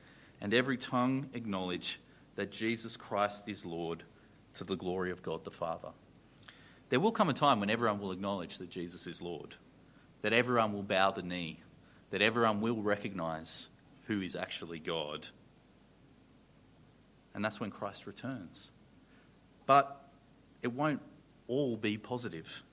and 0.43 0.53
every 0.53 0.77
tongue 0.77 1.32
acknowledge 1.34 1.99
that 2.36 2.51
Jesus 2.51 2.95
Christ 2.97 3.49
is 3.49 3.65
Lord 3.65 4.03
to 4.53 4.63
the 4.63 4.75
glory 4.75 5.10
of 5.10 5.23
God 5.23 5.43
the 5.43 5.51
Father. 5.51 5.89
There 6.89 6.99
will 6.99 7.12
come 7.12 7.29
a 7.29 7.34
time 7.34 7.60
when 7.60 7.71
everyone 7.71 7.99
will 7.99 8.12
acknowledge 8.12 8.60
that 8.60 8.69
Jesus 8.69 9.08
is 9.08 9.19
Lord 9.19 9.56
that 10.23 10.34
everyone 10.34 10.73
will 10.73 10.84
bow 10.84 11.12
the 11.12 11.21
knee, 11.21 11.60
that 12.10 12.21
everyone 12.21 12.62
will 12.62 12.82
recognize 12.82 13.69
who 14.08 14.21
is 14.21 14.36
actually 14.36 14.79
God. 14.79 15.27
And 17.36 17.45
that's 17.45 17.60
when 17.60 17.69
Christ 17.69 18.08
returns. 18.08 18.71
But 19.65 20.01
it 20.62 20.73
won't 20.73 21.01
all 21.47 21.77
be 21.77 21.97
positive. 21.97 22.63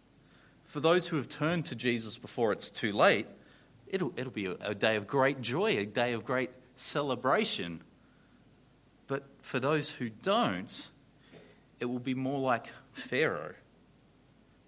For 0.64 0.80
those 0.80 1.08
who 1.08 1.16
have 1.16 1.28
turned 1.28 1.66
to 1.66 1.74
Jesus 1.74 2.18
before 2.18 2.52
it's 2.52 2.70
too 2.70 2.92
late, 2.92 3.26
it'll, 3.88 4.12
it'll 4.16 4.32
be 4.32 4.46
a, 4.46 4.52
a 4.60 4.74
day 4.74 4.94
of 4.94 5.08
great 5.08 5.40
joy, 5.40 5.76
a 5.76 5.84
day 5.84 6.12
of 6.12 6.24
great 6.24 6.50
celebration. 6.80 7.82
But 9.06 9.24
for 9.40 9.60
those 9.60 9.90
who 9.90 10.08
don't, 10.08 10.90
it 11.78 11.84
will 11.84 11.98
be 11.98 12.14
more 12.14 12.40
like 12.40 12.72
Pharaoh. 12.92 13.54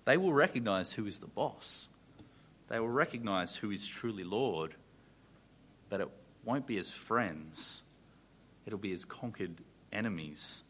They 0.05 0.17
will 0.17 0.33
recognize 0.33 0.93
who 0.93 1.07
is 1.07 1.21
the 1.21 1.27
boss. 1.27 1.89
They 2.69 2.81
will 2.81 2.89
recognize 2.89 3.57
who 3.57 3.71
is 3.71 3.87
truly 3.87 4.25
Lord, 4.25 4.75
but 5.89 6.01
it 6.01 6.09
won't 6.45 6.67
be 6.67 6.79
as 6.79 6.91
friends, 6.91 7.85
it'll 8.67 8.79
be 8.79 8.93
as 8.93 9.05
conquered 9.05 9.63
enemies, 9.93 10.65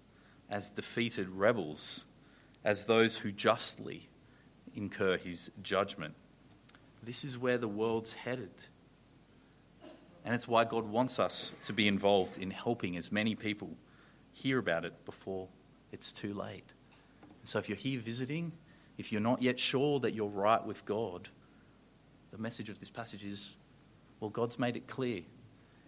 as 0.51 0.69
defeated 0.69 1.29
rebels, 1.29 2.07
as 2.65 2.87
those 2.87 3.19
who 3.19 3.33
justly 3.33 4.09
incur 4.75 5.17
his 5.17 5.51
judgment. 5.63 6.15
This 7.03 7.25
is 7.25 7.39
where 7.39 7.59
the 7.59 7.69
world's 7.69 8.13
headed. 8.13 8.51
And 10.25 10.35
it's 10.35 10.47
why 10.47 10.65
God 10.65 10.89
wants 10.89 11.19
us 11.19 11.55
to 11.65 11.73
be 11.73 11.89
involved 11.89 12.39
in 12.39 12.51
helping 12.51 12.97
as 12.97 13.11
many 13.11 13.35
people 13.35 13.71
hear 14.33 14.59
about 14.59 14.85
it 14.85 15.05
before 15.05 15.49
it's 15.91 16.13
too 16.13 16.33
late. 16.33 16.73
And 17.41 17.49
so 17.49 17.59
if 17.59 17.69
you're 17.69 17.77
here 17.77 18.01
visiting, 18.01 18.53
if 18.99 19.11
you're 19.11 19.21
not 19.21 19.43
yet 19.43 19.59
sure 19.59 19.99
that 20.01 20.15
you're 20.15 20.29
right 20.29 20.65
with 20.65 20.85
God, 20.85 21.29
the 22.31 22.39
message 22.39 22.69
of 22.69 22.79
this 22.79 22.91
passage 22.91 23.25
is 23.25 23.57
well, 24.23 24.31
God's 24.31 24.57
made 24.57 24.77
it 24.77 24.87
clear. 24.87 25.23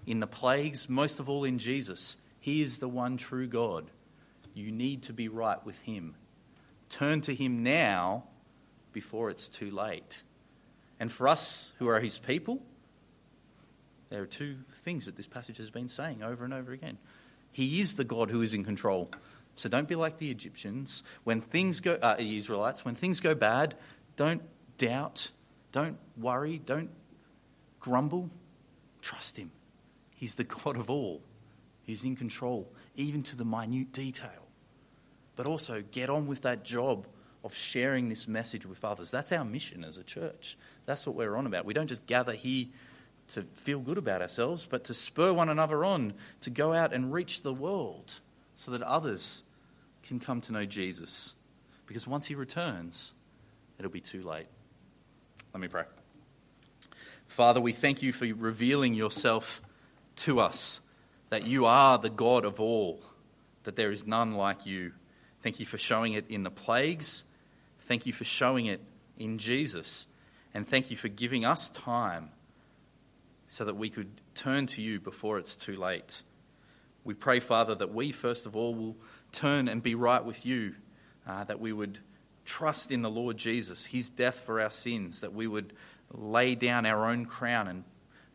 In 0.06 0.18
the 0.18 0.26
plagues, 0.26 0.88
most 0.88 1.20
of 1.20 1.28
all 1.28 1.44
in 1.44 1.58
Jesus, 1.58 2.16
He 2.40 2.62
is 2.62 2.78
the 2.78 2.88
one 2.88 3.16
true 3.16 3.46
God. 3.46 3.92
You 4.54 4.72
need 4.72 5.04
to 5.04 5.12
be 5.12 5.28
right 5.28 5.64
with 5.64 5.78
Him. 5.82 6.16
Turn 6.88 7.20
to 7.22 7.34
Him 7.34 7.62
now 7.62 8.24
before 8.92 9.30
it's 9.30 9.48
too 9.48 9.70
late. 9.70 10.24
And 10.98 11.12
for 11.12 11.28
us 11.28 11.74
who 11.78 11.86
are 11.86 12.00
His 12.00 12.18
people, 12.18 12.60
there 14.14 14.22
are 14.22 14.26
two 14.26 14.56
things 14.70 15.06
that 15.06 15.16
this 15.16 15.26
passage 15.26 15.56
has 15.58 15.70
been 15.70 15.88
saying 15.88 16.22
over 16.22 16.44
and 16.44 16.54
over 16.54 16.72
again. 16.72 16.98
He 17.50 17.80
is 17.80 17.94
the 17.94 18.04
God 18.04 18.30
who 18.30 18.42
is 18.42 18.54
in 18.54 18.64
control. 18.64 19.10
So 19.56 19.68
don't 19.68 19.88
be 19.88 19.94
like 19.94 20.18
the 20.18 20.30
Egyptians. 20.30 21.02
When 21.24 21.40
things 21.40 21.80
go, 21.80 21.98
uh, 22.00 22.16
Israelites, 22.18 22.84
when 22.84 22.94
things 22.94 23.20
go 23.20 23.34
bad, 23.34 23.76
don't 24.16 24.42
doubt 24.78 25.30
don't 25.74 25.98
worry, 26.16 26.62
don't 26.64 26.90
grumble. 27.80 28.30
Trust 29.02 29.36
Him. 29.36 29.50
He's 30.14 30.36
the 30.36 30.44
God 30.44 30.76
of 30.76 30.88
all, 30.88 31.20
He's 31.82 32.04
in 32.04 32.14
control, 32.14 32.70
even 32.94 33.24
to 33.24 33.36
the 33.36 33.44
minute 33.44 33.92
detail. 33.92 34.46
But 35.34 35.46
also, 35.46 35.82
get 35.90 36.10
on 36.10 36.28
with 36.28 36.42
that 36.42 36.64
job 36.64 37.08
of 37.42 37.56
sharing 37.56 38.08
this 38.08 38.28
message 38.28 38.64
with 38.64 38.84
others. 38.84 39.10
That's 39.10 39.32
our 39.32 39.44
mission 39.44 39.82
as 39.82 39.98
a 39.98 40.04
church. 40.04 40.56
That's 40.86 41.08
what 41.08 41.16
we're 41.16 41.34
on 41.34 41.44
about. 41.44 41.64
We 41.64 41.74
don't 41.74 41.88
just 41.88 42.06
gather 42.06 42.34
here 42.34 42.66
to 43.28 43.42
feel 43.54 43.78
good 43.78 43.98
about 43.98 44.22
ourselves, 44.22 44.66
but 44.68 44.84
to 44.84 44.94
spur 44.94 45.32
one 45.32 45.48
another 45.48 45.84
on 45.84 46.14
to 46.40 46.50
go 46.50 46.72
out 46.72 46.92
and 46.92 47.12
reach 47.12 47.42
the 47.42 47.54
world 47.54 48.20
so 48.54 48.70
that 48.70 48.82
others 48.82 49.44
can 50.02 50.20
come 50.20 50.40
to 50.42 50.52
know 50.52 50.64
Jesus. 50.64 51.34
Because 51.86 52.06
once 52.06 52.26
he 52.26 52.34
returns, 52.34 53.14
it'll 53.78 53.90
be 53.90 54.00
too 54.00 54.22
late. 54.22 54.46
Let 55.52 55.60
me 55.60 55.68
pray. 55.68 55.84
Father, 57.26 57.60
we 57.60 57.72
thank 57.72 58.02
you 58.02 58.12
for 58.12 58.26
revealing 58.26 58.94
yourself 58.94 59.60
to 60.16 60.40
us, 60.40 60.80
that 61.30 61.46
you 61.46 61.66
are 61.66 61.98
the 61.98 62.10
God 62.10 62.44
of 62.44 62.60
all, 62.60 63.02
that 63.64 63.76
there 63.76 63.90
is 63.90 64.06
none 64.06 64.32
like 64.32 64.66
you. 64.66 64.92
Thank 65.42 65.58
you 65.58 65.66
for 65.66 65.78
showing 65.78 66.12
it 66.12 66.26
in 66.28 66.42
the 66.42 66.50
plagues. 66.50 67.24
Thank 67.80 68.06
you 68.06 68.12
for 68.12 68.24
showing 68.24 68.66
it 68.66 68.80
in 69.18 69.38
Jesus. 69.38 70.06
And 70.52 70.66
thank 70.66 70.90
you 70.90 70.96
for 70.96 71.08
giving 71.08 71.44
us 71.44 71.70
time 71.70 72.30
so 73.48 73.64
that 73.64 73.76
we 73.76 73.90
could 73.90 74.20
turn 74.34 74.66
to 74.66 74.82
you 74.82 75.00
before 75.00 75.38
it's 75.38 75.56
too 75.56 75.76
late. 75.76 76.22
We 77.04 77.14
pray, 77.14 77.40
Father, 77.40 77.74
that 77.74 77.92
we, 77.92 78.12
first 78.12 78.46
of 78.46 78.56
all, 78.56 78.74
will 78.74 78.96
turn 79.32 79.68
and 79.68 79.82
be 79.82 79.94
right 79.94 80.24
with 80.24 80.46
you, 80.46 80.74
uh, 81.26 81.44
that 81.44 81.60
we 81.60 81.72
would 81.72 81.98
trust 82.44 82.90
in 82.90 83.02
the 83.02 83.10
Lord 83.10 83.36
Jesus, 83.36 83.86
his 83.86 84.10
death 84.10 84.40
for 84.40 84.60
our 84.60 84.70
sins, 84.70 85.20
that 85.20 85.32
we 85.32 85.46
would 85.46 85.72
lay 86.12 86.54
down 86.54 86.86
our 86.86 87.08
own 87.08 87.26
crown 87.26 87.68
and, 87.68 87.84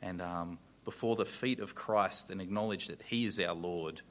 and 0.02 0.22
um, 0.22 0.60
before 0.86 1.15
the 1.15 1.26
feet 1.26 1.60
of 1.60 1.76
Christ 1.76 2.32
and 2.32 2.41
acknowledge 2.41 2.88
that 2.88 3.02
he 3.04 3.26
is 3.26 3.39
our 3.39 3.54
Lord. 3.54 4.02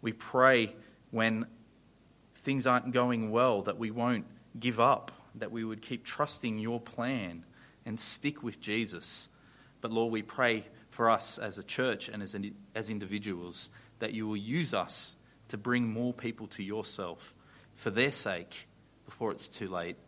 We 0.00 0.12
pray 0.12 0.74
when 1.10 1.46
things 2.34 2.66
aren't 2.66 2.92
going 2.92 3.30
well 3.30 3.62
that 3.62 3.78
we 3.78 3.90
won't 3.90 4.26
give 4.58 4.78
up, 4.78 5.12
that 5.34 5.50
we 5.50 5.64
would 5.64 5.82
keep 5.82 6.04
trusting 6.04 6.58
your 6.58 6.80
plan 6.80 7.44
and 7.86 7.98
stick 7.98 8.42
with 8.42 8.60
Jesus. 8.60 9.28
But 9.84 9.92
Lord, 9.92 10.14
we 10.14 10.22
pray 10.22 10.64
for 10.88 11.10
us 11.10 11.36
as 11.36 11.58
a 11.58 11.62
church 11.62 12.08
and 12.08 12.22
as, 12.22 12.34
as 12.74 12.88
individuals 12.88 13.68
that 13.98 14.14
you 14.14 14.26
will 14.26 14.34
use 14.34 14.72
us 14.72 15.14
to 15.48 15.58
bring 15.58 15.86
more 15.86 16.14
people 16.14 16.46
to 16.46 16.62
yourself 16.62 17.34
for 17.74 17.90
their 17.90 18.10
sake 18.10 18.66
before 19.04 19.30
it's 19.30 19.46
too 19.46 19.68
late 19.68 19.98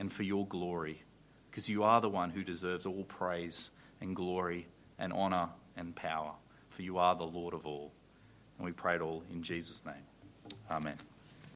and 0.00 0.10
for 0.10 0.22
your 0.22 0.46
glory, 0.46 1.02
because 1.50 1.68
you 1.68 1.82
are 1.82 2.00
the 2.00 2.08
one 2.08 2.30
who 2.30 2.42
deserves 2.42 2.86
all 2.86 3.04
praise 3.04 3.72
and 4.00 4.16
glory 4.16 4.68
and 4.98 5.12
honour 5.12 5.50
and 5.76 5.94
power, 5.94 6.32
for 6.70 6.80
you 6.80 6.96
are 6.96 7.14
the 7.14 7.26
Lord 7.26 7.52
of 7.52 7.66
all. 7.66 7.92
And 8.56 8.64
we 8.64 8.72
pray 8.72 8.94
it 8.94 9.02
all 9.02 9.22
in 9.30 9.42
Jesus' 9.42 9.84
name. 9.84 10.06
Amen. 10.70 10.96